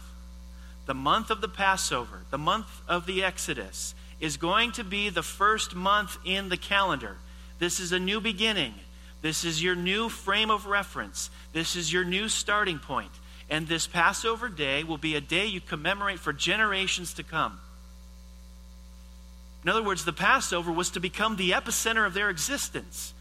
the 0.87 0.95
month 0.95 1.31
of 1.31 1.41
the 1.41 1.49
Passover, 1.49 2.21
the 2.31 2.39
month 2.39 2.69
of 2.87 3.07
the 3.07 3.25
Exodus, 3.25 3.97
is 4.21 4.37
going 4.37 4.71
to 4.71 4.85
be 4.85 5.09
the 5.09 5.25
first 5.25 5.75
month 5.75 6.19
in 6.25 6.51
the 6.51 6.57
calendar. 6.57 7.17
This 7.59 7.81
is 7.81 7.91
a 7.91 7.99
new 7.99 8.21
beginning. 8.21 8.75
This 9.23 9.45
is 9.45 9.61
your 9.61 9.75
new 9.75 10.09
frame 10.09 10.53
of 10.53 10.67
reference. 10.67 11.31
This 11.53 11.75
is 11.75 11.93
your 11.93 12.05
new 12.05 12.29
starting 12.29 12.79
point. 12.79 13.11
And 13.51 13.67
this 13.67 13.89
Passover 13.89 14.49
day 14.49 14.85
will 14.85 14.99
be 14.99 15.17
a 15.17 15.21
day 15.21 15.47
you 15.47 15.61
commemorate 15.61 16.21
for 16.21 16.33
generations 16.33 17.13
to 17.15 17.25
come. 17.25 17.59
In 19.63 19.69
other 19.69 19.83
words, 19.83 20.05
the 20.05 20.13
Passover 20.13 20.73
was 20.73 20.91
to 20.91 21.01
become 21.01 21.37
the 21.37 21.53
epicenter 21.53 22.07
of 22.07 22.15
their 22.15 22.31
existence. 22.31 23.15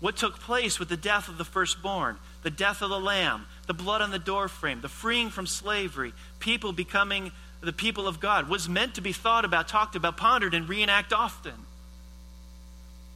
What 0.00 0.16
took 0.16 0.40
place 0.40 0.78
with 0.78 0.88
the 0.88 0.96
death 0.96 1.28
of 1.28 1.38
the 1.38 1.44
firstborn, 1.44 2.18
the 2.42 2.50
death 2.50 2.82
of 2.82 2.90
the 2.90 3.00
lamb, 3.00 3.46
the 3.66 3.74
blood 3.74 4.02
on 4.02 4.10
the 4.10 4.18
doorframe, 4.18 4.80
the 4.80 4.88
freeing 4.88 5.30
from 5.30 5.46
slavery, 5.46 6.12
people 6.38 6.72
becoming 6.72 7.32
the 7.60 7.72
people 7.72 8.06
of 8.06 8.20
God, 8.20 8.48
was 8.48 8.68
meant 8.68 8.94
to 8.94 9.00
be 9.00 9.12
thought 9.12 9.44
about, 9.44 9.68
talked 9.68 9.96
about, 9.96 10.16
pondered, 10.16 10.54
and 10.54 10.68
reenact 10.68 11.12
often. 11.12 11.54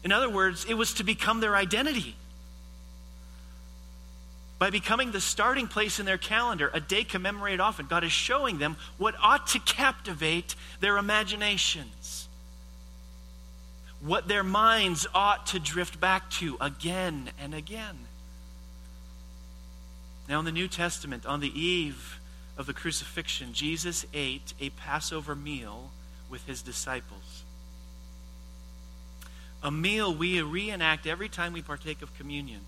In 0.02 0.12
other 0.12 0.30
words, 0.30 0.64
it 0.64 0.74
was 0.74 0.94
to 0.94 1.04
become 1.04 1.40
their 1.40 1.56
identity 1.56 2.16
by 4.61 4.68
becoming 4.68 5.11
the 5.11 5.22
starting 5.22 5.66
place 5.66 5.98
in 5.98 6.04
their 6.04 6.18
calendar, 6.18 6.70
a 6.74 6.80
day 6.80 7.02
commemorated 7.02 7.61
often, 7.61 7.87
God 7.87 8.04
is 8.04 8.12
showing 8.12 8.59
them 8.59 8.76
what 8.98 9.14
ought 9.18 9.46
to 9.48 9.59
captivate 9.59 10.54
their 10.80 10.98
imaginations, 10.98 12.28
what 14.00 14.28
their 14.28 14.42
minds 14.42 15.06
ought 15.14 15.46
to 15.48 15.58
drift 15.58 16.00
back 16.00 16.30
to 16.30 16.56
again 16.60 17.30
and 17.38 17.54
again. 17.54 17.98
Now, 20.28 20.38
in 20.38 20.44
the 20.44 20.52
New 20.52 20.68
Testament, 20.68 21.26
on 21.26 21.40
the 21.40 21.60
eve 21.60 22.20
of 22.56 22.66
the 22.66 22.72
crucifixion, 22.72 23.52
Jesus 23.52 24.06
ate 24.14 24.54
a 24.60 24.70
Passover 24.70 25.34
meal 25.34 25.90
with 26.30 26.46
his 26.46 26.62
disciples. 26.62 27.44
A 29.62 29.70
meal 29.70 30.14
we 30.14 30.40
reenact 30.40 31.06
every 31.06 31.28
time 31.28 31.52
we 31.52 31.60
partake 31.60 32.00
of 32.00 32.16
communion. 32.16 32.60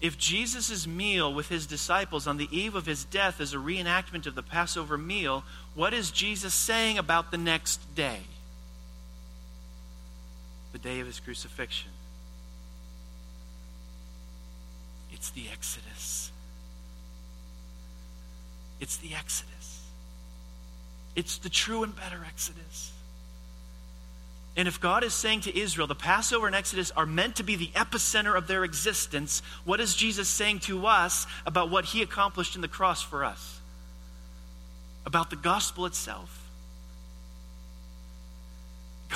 If 0.00 0.18
Jesus' 0.18 0.86
meal 0.86 1.32
with 1.32 1.48
his 1.48 1.66
disciples 1.66 2.26
on 2.26 2.36
the 2.36 2.48
eve 2.50 2.74
of 2.74 2.86
his 2.86 3.04
death 3.04 3.40
is 3.40 3.52
a 3.52 3.58
reenactment 3.58 4.26
of 4.26 4.34
the 4.34 4.42
Passover 4.42 4.96
meal, 4.96 5.44
what 5.74 5.92
is 5.92 6.10
Jesus 6.10 6.54
saying 6.54 6.98
about 6.98 7.30
the 7.30 7.38
next 7.38 7.94
day? 7.94 8.20
The 10.72 10.78
day 10.78 11.00
of 11.00 11.06
his 11.06 11.20
crucifixion. 11.20 11.90
It's 15.12 15.30
the 15.30 15.44
Exodus. 15.52 16.32
It's 18.80 18.96
the 18.96 19.14
Exodus. 19.14 19.82
It's 21.14 21.38
the 21.38 21.50
true 21.50 21.82
and 21.84 21.94
better 21.94 22.24
Exodus. 22.26 22.92
And 24.56 24.68
if 24.68 24.80
God 24.80 25.02
is 25.04 25.14
saying 25.14 25.42
to 25.42 25.58
Israel, 25.58 25.86
the 25.86 25.94
Passover 25.94 26.46
and 26.46 26.54
Exodus 26.54 26.90
are 26.90 27.06
meant 27.06 27.36
to 27.36 27.42
be 27.42 27.56
the 27.56 27.68
epicenter 27.68 28.36
of 28.36 28.46
their 28.46 28.64
existence, 28.64 29.42
what 29.64 29.80
is 29.80 29.94
Jesus 29.94 30.28
saying 30.28 30.60
to 30.60 30.86
us 30.86 31.26
about 31.46 31.70
what 31.70 31.86
he 31.86 32.02
accomplished 32.02 32.54
in 32.54 32.60
the 32.60 32.68
cross 32.68 33.02
for 33.02 33.24
us? 33.24 33.60
About 35.06 35.30
the 35.30 35.36
gospel 35.36 35.86
itself. 35.86 36.41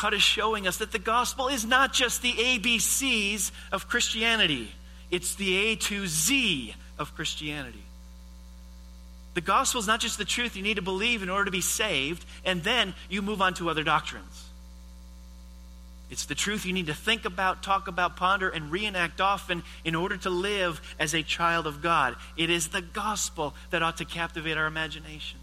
God 0.01 0.15
is 0.15 0.23
showing 0.23 0.67
us 0.67 0.79
that 0.79 0.93
the 0.93 0.99
gospel 0.99 1.49
is 1.49 1.65
not 1.65 1.93
just 1.93 2.23
the 2.23 2.33
ABCs 2.33 3.51
of 3.73 3.89
Christianity, 3.89 4.71
it's 5.11 5.35
the 5.37 5.57
A 5.57 5.77
to 5.77 6.07
Z 6.07 6.75
of 6.99 7.15
Christianity. 7.15 7.83
The 9.35 9.41
gospel 9.41 9.81
is 9.81 9.87
not 9.87 10.01
just 10.01 10.19
the 10.19 10.25
truth 10.25 10.57
you 10.57 10.63
need 10.63 10.77
to 10.77 10.83
believe 10.83 11.23
in 11.23 11.29
order 11.29 11.45
to 11.45 11.51
be 11.51 11.61
saved, 11.61 12.25
and 12.45 12.63
then 12.65 12.95
you 13.11 13.23
move 13.23 13.43
on 13.43 13.55
to 13.55 13.69
other 13.69 13.85
doctrines. 13.85 14.45
It's 16.09 16.27
the 16.27 16.35
truth 16.35 16.65
you 16.65 16.73
need 16.73 16.87
to 16.87 16.95
think 16.95 17.25
about, 17.25 17.63
talk 17.63 17.89
about, 17.89 18.17
ponder, 18.17 18.49
and 18.49 18.71
reenact 18.71 19.21
often 19.21 19.63
in 19.85 19.95
order 19.95 20.17
to 20.19 20.31
live 20.31 20.81
as 20.99 21.15
a 21.15 21.23
child 21.23 21.67
of 21.67 21.83
God. 21.83 22.17
It 22.37 22.49
is 22.49 22.69
the 22.69 22.81
gospel 22.81 23.55
that 23.71 23.83
ought 23.83 23.97
to 23.99 24.05
captivate 24.05 24.57
our 24.57 24.67
imaginations. 24.67 25.43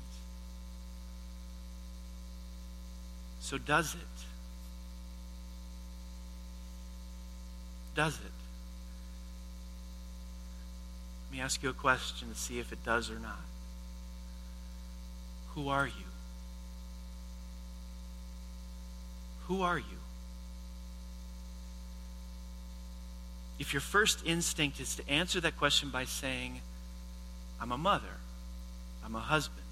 So, 3.41 3.57
does 3.57 3.93
it? 3.93 4.12
Does 7.95 8.15
it? 8.15 8.31
Let 11.29 11.37
me 11.37 11.41
ask 11.41 11.61
you 11.63 11.69
a 11.69 11.73
question 11.73 12.29
to 12.29 12.35
see 12.35 12.59
if 12.59 12.71
it 12.71 12.83
does 12.83 13.09
or 13.09 13.19
not. 13.19 13.41
Who 15.55 15.69
are 15.69 15.87
you? 15.87 15.93
Who 19.47 19.61
are 19.61 19.77
you? 19.77 20.03
if 23.63 23.73
your 23.73 23.79
first 23.79 24.25
instinct 24.25 24.81
is 24.81 24.95
to 24.97 25.09
answer 25.09 25.39
that 25.39 25.57
question 25.57 25.89
by 25.89 26.03
saying, 26.03 26.59
I'm 27.61 27.71
a 27.71 27.77
mother, 27.77 28.17
I'm 29.05 29.15
a 29.15 29.21
husband, 29.21 29.65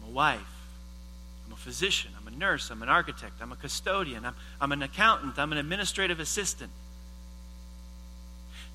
I'm 0.00 0.10
a 0.10 0.12
wife, 0.12 0.40
I'm 1.46 1.52
a 1.52 1.56
physician, 1.56 2.10
I'm 2.20 2.26
a 2.26 2.36
nurse, 2.36 2.70
I'm 2.70 2.82
an 2.82 2.88
architect, 2.88 3.34
I'm 3.40 3.52
a 3.52 3.56
custodian, 3.56 4.24
I'm, 4.24 4.34
I'm 4.60 4.72
an 4.72 4.82
accountant, 4.82 5.38
I'm 5.38 5.52
an 5.52 5.58
administrative 5.58 6.18
assistant. 6.18 6.72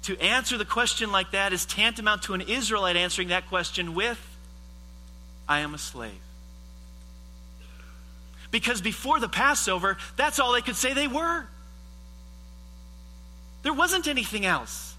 To 0.04 0.18
answer 0.22 0.58
the 0.58 0.66
question 0.66 1.12
like 1.12 1.32
that 1.32 1.54
is 1.54 1.66
tantamount 1.66 2.24
to 2.24 2.34
an 2.34 2.42
Israelite 2.42 2.96
answering 2.96 3.30
that 3.30 3.48
question 3.50 3.94
with, 3.94 4.20
I 5.48 5.60
am 5.60 5.74
a 5.74 5.78
slave. 5.78 6.12
Because 8.52 8.82
before 8.82 9.20
the 9.20 9.28
Passover, 9.28 9.98
that's 10.16 10.40
all 10.40 10.54
they 10.54 10.62
could 10.62 10.76
say 10.76 10.94
they 10.94 11.08
were. 11.08 11.46
There 13.64 13.74
wasn't 13.74 14.08
anything 14.08 14.46
else. 14.46 14.96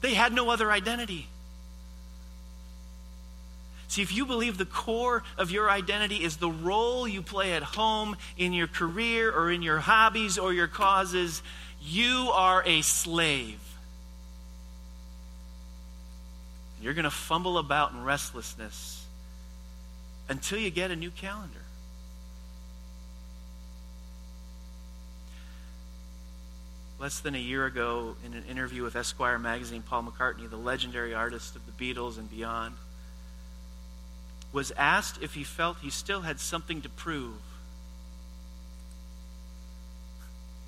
They 0.00 0.14
had 0.14 0.32
no 0.32 0.50
other 0.50 0.72
identity. 0.72 1.28
See, 3.88 4.02
if 4.02 4.12
you 4.12 4.26
believe 4.26 4.58
the 4.58 4.66
core 4.66 5.22
of 5.38 5.52
your 5.52 5.70
identity 5.70 6.16
is 6.16 6.38
the 6.38 6.50
role 6.50 7.06
you 7.06 7.22
play 7.22 7.52
at 7.52 7.62
home, 7.62 8.16
in 8.36 8.52
your 8.52 8.66
career, 8.66 9.30
or 9.30 9.52
in 9.52 9.62
your 9.62 9.78
hobbies 9.78 10.36
or 10.36 10.52
your 10.52 10.66
causes, 10.66 11.42
you 11.84 12.30
are 12.32 12.62
a 12.66 12.82
slave. 12.82 13.60
You're 16.80 16.94
going 16.94 17.04
to 17.04 17.10
fumble 17.10 17.58
about 17.58 17.92
in 17.92 18.02
restlessness 18.02 19.06
until 20.28 20.58
you 20.58 20.70
get 20.70 20.90
a 20.90 20.96
new 20.96 21.10
calendar. 21.10 21.60
less 27.04 27.20
than 27.20 27.34
a 27.34 27.38
year 27.38 27.66
ago 27.66 28.16
in 28.24 28.32
an 28.32 28.44
interview 28.48 28.82
with 28.82 28.96
Esquire 28.96 29.38
magazine, 29.38 29.82
Paul 29.82 30.04
McCartney, 30.04 30.48
the 30.48 30.56
legendary 30.56 31.12
artist 31.12 31.54
of 31.54 31.60
the 31.66 31.72
Beatles 31.72 32.16
and 32.16 32.30
beyond, 32.30 32.76
was 34.54 34.72
asked 34.74 35.22
if 35.22 35.34
he 35.34 35.44
felt 35.44 35.76
he 35.82 35.90
still 35.90 36.22
had 36.22 36.40
something 36.40 36.80
to 36.80 36.88
prove. 36.88 37.34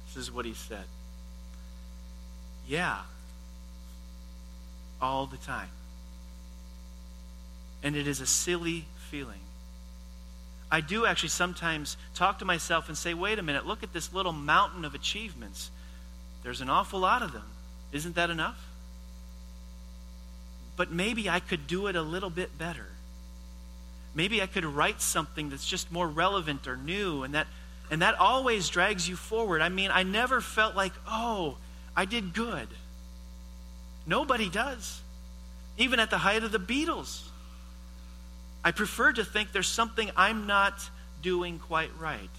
This 0.09 0.25
is 0.25 0.31
what 0.31 0.45
he 0.45 0.53
said. 0.53 0.85
Yeah, 2.67 2.99
all 5.01 5.27
the 5.27 5.37
time. 5.37 5.69
And 7.83 7.95
it 7.95 8.07
is 8.09 8.21
a 8.21 8.27
silly 8.27 8.87
feeling. 9.11 9.41
I 10.71 10.81
do 10.81 11.07
actually 11.07 11.29
sometimes 11.29 11.97
talk 12.15 12.41
to 12.41 12.45
myself 12.45 12.89
and 12.89 12.99
say, 12.99 13.15
wait 13.15 13.39
a 13.39 13.43
minute, 13.43 13.67
look 13.67 13.83
at 13.83 13.93
this 13.93 14.13
little 14.13 14.33
mountain 14.33 14.85
of 14.85 14.95
achievements. 14.95 15.71
There's 16.43 16.61
an 16.61 16.69
awful 16.69 16.99
lot 16.99 17.23
of 17.23 17.33
them. 17.33 17.45
Isn't 17.93 18.17
that 18.17 18.31
enough? 18.31 18.59
but 20.77 20.93
maybe 20.93 21.29
I 21.29 21.41
could 21.41 21.67
do 21.67 21.87
it 21.87 21.97
a 21.97 22.03
little 22.03 22.31
bit 22.31 22.57
better. 22.57 22.87
Maybe 24.15 24.41
I 24.41 24.47
could 24.47 24.65
write 24.65 25.01
something 25.01 25.51
that's 25.51 25.67
just 25.67 25.91
more 25.91 26.07
relevant 26.07 26.67
or 26.67 26.77
new, 26.77 27.23
and 27.23 27.35
that, 27.35 27.47
and 27.91 28.03
that 28.03 28.19
always 28.19 28.69
drags 28.69 29.09
you 29.09 29.17
forward. 29.17 29.63
I 29.63 29.69
mean, 29.69 29.91
I 29.91 30.03
never 30.03 30.41
felt 30.41 30.77
like, 30.77 30.93
oh, 31.09 31.57
I 31.97 32.05
did 32.05 32.35
good. 32.35 32.69
Nobody 34.07 34.49
does. 34.49 35.01
Even 35.79 35.99
at 35.99 36.11
the 36.11 36.19
height 36.19 36.45
of 36.45 36.53
the 36.53 36.59
Beatles. 36.59 37.23
I 38.63 38.73
prefer 38.73 39.13
to 39.13 39.25
think 39.25 39.53
there's 39.53 39.69
something 39.69 40.11
I'm 40.17 40.47
not 40.47 40.91
doing 41.23 41.59
quite 41.59 41.91
right. 41.99 42.31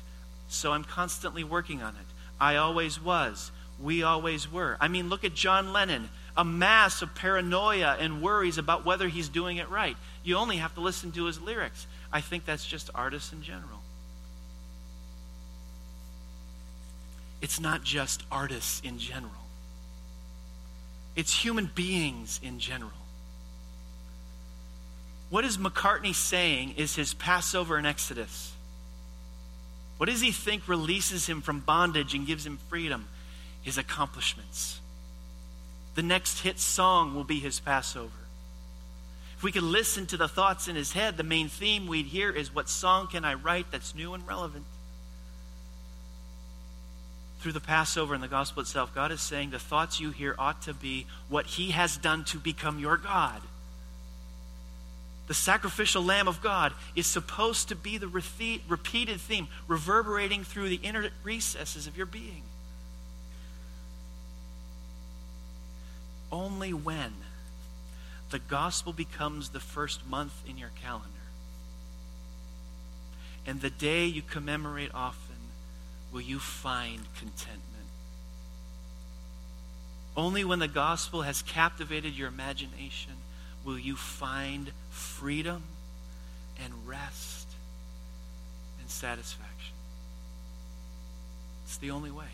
So 0.49 0.71
I'm 0.71 0.83
constantly 0.83 1.43
working 1.43 1.81
on 1.81 1.93
it. 1.95 2.07
I 2.39 2.57
always 2.57 3.01
was. 3.01 3.51
We 3.81 4.03
always 4.03 4.51
were. 4.51 4.77
I 4.79 4.87
mean, 4.87 5.09
look 5.09 5.23
at 5.23 5.33
John 5.33 5.73
Lennon, 5.73 6.09
a 6.35 6.43
mass 6.43 7.01
of 7.01 7.13
paranoia 7.15 7.97
and 7.99 8.21
worries 8.21 8.57
about 8.57 8.85
whether 8.85 9.07
he's 9.07 9.29
doing 9.29 9.57
it 9.57 9.69
right. 9.69 9.97
You 10.23 10.37
only 10.37 10.57
have 10.57 10.73
to 10.75 10.81
listen 10.81 11.11
to 11.13 11.25
his 11.25 11.39
lyrics. 11.41 11.87
I 12.11 12.21
think 12.21 12.45
that's 12.45 12.65
just 12.65 12.89
artists 12.95 13.33
in 13.33 13.41
general. 13.41 13.81
It's 17.41 17.59
not 17.59 17.83
just 17.83 18.23
artists 18.31 18.81
in 18.83 18.97
general, 18.97 19.31
it's 21.17 21.33
human 21.33 21.69
beings 21.73 22.39
in 22.43 22.59
general. 22.59 22.91
What 25.29 25.43
is 25.43 25.57
McCartney 25.57 26.15
saying 26.15 26.75
is 26.77 26.95
his 26.95 27.15
Passover 27.15 27.77
in 27.77 27.85
Exodus? 27.85 28.53
What 29.97 30.07
does 30.07 30.21
he 30.21 30.31
think 30.31 30.67
releases 30.67 31.27
him 31.27 31.41
from 31.41 31.59
bondage 31.59 32.13
and 32.13 32.25
gives 32.25 32.45
him 32.45 32.59
freedom? 32.69 33.07
His 33.63 33.79
accomplishments. 33.79 34.79
The 35.95 36.03
next 36.03 36.41
hit 36.41 36.59
song 36.59 37.15
will 37.15 37.23
be 37.23 37.39
his 37.39 37.59
Passover. 37.59 38.11
If 39.35 39.43
we 39.43 39.51
could 39.51 39.63
listen 39.63 40.05
to 40.07 40.17
the 40.17 40.27
thoughts 40.27 40.67
in 40.67 40.75
his 40.75 40.93
head, 40.93 41.17
the 41.17 41.23
main 41.23 41.49
theme 41.49 41.87
we'd 41.87 42.05
hear 42.05 42.29
is 42.29 42.53
what 42.53 42.69
song 42.69 43.07
can 43.07 43.25
I 43.25 43.33
write 43.33 43.71
that's 43.71 43.95
new 43.95 44.13
and 44.13 44.25
relevant? 44.27 44.65
Through 47.47 47.53
the 47.53 47.61
Passover 47.61 48.13
and 48.13 48.21
the 48.21 48.27
gospel 48.27 48.59
itself, 48.59 48.93
God 48.93 49.09
is 49.09 49.21
saying 49.21 49.51
the 49.51 49.57
thoughts 49.57 50.01
you 50.01 50.11
hear 50.11 50.35
ought 50.37 50.63
to 50.63 50.73
be 50.73 51.07
what 51.29 51.45
he 51.45 51.71
has 51.71 51.95
done 51.95 52.25
to 52.25 52.39
become 52.39 52.77
your 52.77 52.97
God 52.97 53.41
the 55.27 55.33
sacrificial 55.33 56.03
Lamb 56.03 56.27
of 56.27 56.41
God, 56.41 56.73
is 56.95 57.05
supposed 57.05 57.67
to 57.67 57.75
be 57.75 57.97
the 57.97 58.07
repeated 58.07 59.19
theme, 59.19 59.47
reverberating 59.67 60.45
through 60.45 60.69
the 60.69 60.79
inner 60.81 61.09
recesses 61.23 61.85
of 61.85 61.97
your 61.97 62.05
being. 62.05 62.43
Only 66.31 66.71
when 66.73 67.13
the 68.29 68.39
gospel 68.39 68.93
becomes 68.93 69.49
the 69.49 69.59
first 69.59 70.07
month 70.07 70.33
in 70.47 70.57
your 70.57 70.71
calendar 70.81 71.09
and 73.45 73.59
the 73.59 73.69
day 73.69 74.05
you 74.05 74.21
commemorate 74.21 74.91
often 74.93 75.26
will 76.11 76.21
you 76.21 76.39
find 76.39 77.01
contentment. 77.17 77.63
Only 80.15 80.43
when 80.43 80.59
the 80.59 80.67
gospel 80.67 81.21
has 81.21 81.41
captivated 81.41 82.13
your 82.13 82.27
imagination 82.27 83.13
will 83.63 83.77
you 83.77 83.95
find 83.95 84.71
freedom 84.89 85.63
and 86.63 86.73
rest 86.87 87.47
and 88.79 88.89
satisfaction. 88.89 89.75
It's 91.65 91.77
the 91.77 91.91
only 91.91 92.11
way. 92.11 92.25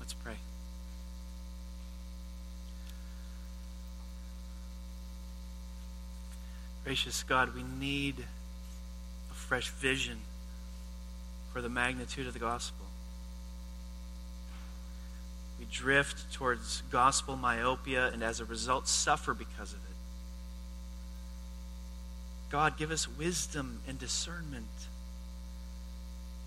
Let's 0.00 0.12
pray. 0.12 0.34
Gracious 6.84 7.22
God, 7.22 7.54
we 7.54 7.62
need 7.62 8.16
a 9.30 9.34
fresh 9.34 9.70
vision 9.70 10.18
for 11.54 11.62
the 11.62 11.68
magnitude 11.68 12.26
of 12.26 12.32
the 12.32 12.40
gospel. 12.40 12.84
We 15.60 15.66
drift 15.70 16.32
towards 16.32 16.82
gospel 16.90 17.36
myopia 17.36 18.10
and 18.12 18.24
as 18.24 18.40
a 18.40 18.44
result 18.44 18.88
suffer 18.88 19.32
because 19.32 19.72
of 19.72 19.78
it. 19.78 19.94
God, 22.50 22.76
give 22.76 22.90
us 22.90 23.06
wisdom 23.08 23.78
and 23.86 23.96
discernment 24.00 24.66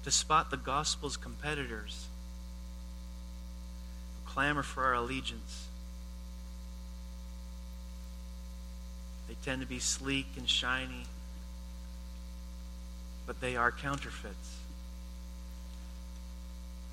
to 0.03 0.11
spot 0.11 0.51
the 0.51 0.57
gospel's 0.57 1.15
competitors 1.15 2.07
who 4.25 4.33
clamor 4.33 4.63
for 4.63 4.83
our 4.83 4.95
allegiance. 4.95 5.67
They 9.29 9.35
tend 9.45 9.61
to 9.61 9.67
be 9.67 9.79
sleek 9.79 10.27
and 10.35 10.49
shiny, 10.49 11.05
but 13.25 13.39
they 13.39 13.55
are 13.55 13.71
counterfeits 13.71 14.66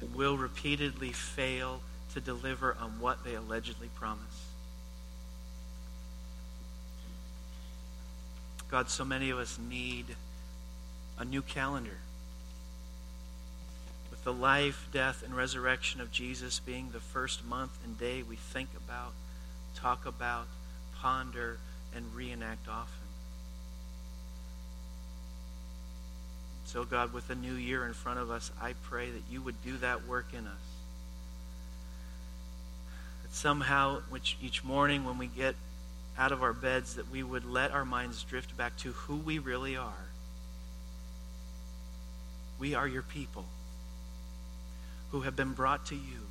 will 0.05 0.37
repeatedly 0.37 1.12
fail 1.12 1.81
to 2.14 2.21
deliver 2.21 2.77
on 2.81 3.01
what 3.01 3.25
they 3.25 3.35
allegedly 3.35 3.88
promise. 3.97 4.47
God, 8.71 8.90
so 8.90 9.05
many 9.05 9.31
of 9.31 9.38
us 9.38 9.59
need 9.59 10.17
a 11.19 11.25
new 11.25 11.43
calendar. 11.43 11.99
With 14.11 14.25
the 14.25 14.33
life, 14.33 14.88
death, 14.93 15.23
and 15.25 15.37
resurrection 15.37 16.01
of 16.01 16.11
Jesus 16.11 16.59
being 16.59 16.90
the 16.90 17.01
first 17.01 17.45
month 17.45 17.71
and 17.85 17.99
day 17.99 18.23
we 18.23 18.37
think 18.37 18.69
about, 18.77 19.12
talk 19.77 20.07
about, 20.07 20.47
ponder, 21.01 21.59
and 21.95 22.14
reenact 22.14 22.69
often. 22.69 23.04
So, 26.75 26.83
God, 26.83 27.13
with 27.13 27.31
a 27.31 27.37
new 27.37 27.55
year 27.55 27.87
in 27.87 27.93
front 27.93 28.19
of 28.19 28.33
us, 28.33 28.51
I 28.61 28.75
pray 28.83 29.09
that 29.09 29.23
you 29.31 29.41
would 29.43 29.55
do 29.63 29.77
that 29.77 30.09
work 30.09 30.27
in 30.33 30.45
us. 30.45 30.53
That 33.23 33.33
somehow, 33.33 34.01
which 34.11 34.37
each 34.43 34.65
morning 34.65 35.05
when 35.05 35.17
we 35.17 35.29
get 35.29 35.55
out 36.19 36.33
of 36.33 36.43
our 36.43 36.53
beds 36.53 36.97
that 36.97 37.09
we 37.13 37.23
would 37.23 37.45
let 37.45 37.71
our 37.71 37.85
minds 37.85 38.25
drift 38.25 38.57
back 38.57 38.77
to 38.79 38.91
who 38.91 39.15
we 39.15 39.39
really 39.39 39.77
are. 39.77 40.09
We 42.59 42.75
are 42.75 42.89
your 42.89 43.03
people 43.03 43.45
who 45.13 45.21
have 45.21 45.37
been 45.37 45.53
brought 45.53 45.87
to 45.87 45.95
you 45.95 46.27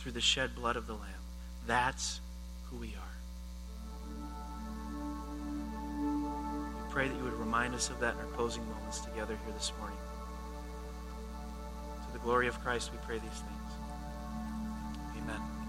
through 0.00 0.12
the 0.12 0.20
shed 0.20 0.56
blood 0.56 0.74
of 0.74 0.88
the 0.88 0.94
Lamb. 0.94 1.04
That's 1.68 2.20
who 2.64 2.78
we 2.78 2.88
are. 2.88 3.01
pray 6.92 7.08
that 7.08 7.16
you 7.16 7.24
would 7.24 7.32
remind 7.32 7.74
us 7.74 7.88
of 7.88 7.98
that 8.00 8.12
in 8.12 8.20
our 8.20 8.26
closing 8.36 8.62
moments 8.68 9.00
together 9.00 9.34
here 9.46 9.54
this 9.54 9.72
morning. 9.78 9.96
To 12.06 12.12
the 12.12 12.18
glory 12.18 12.48
of 12.48 12.60
Christ, 12.60 12.92
we 12.92 12.98
pray 13.06 13.18
these 13.18 13.30
things. 13.30 13.72
Amen. 15.16 15.61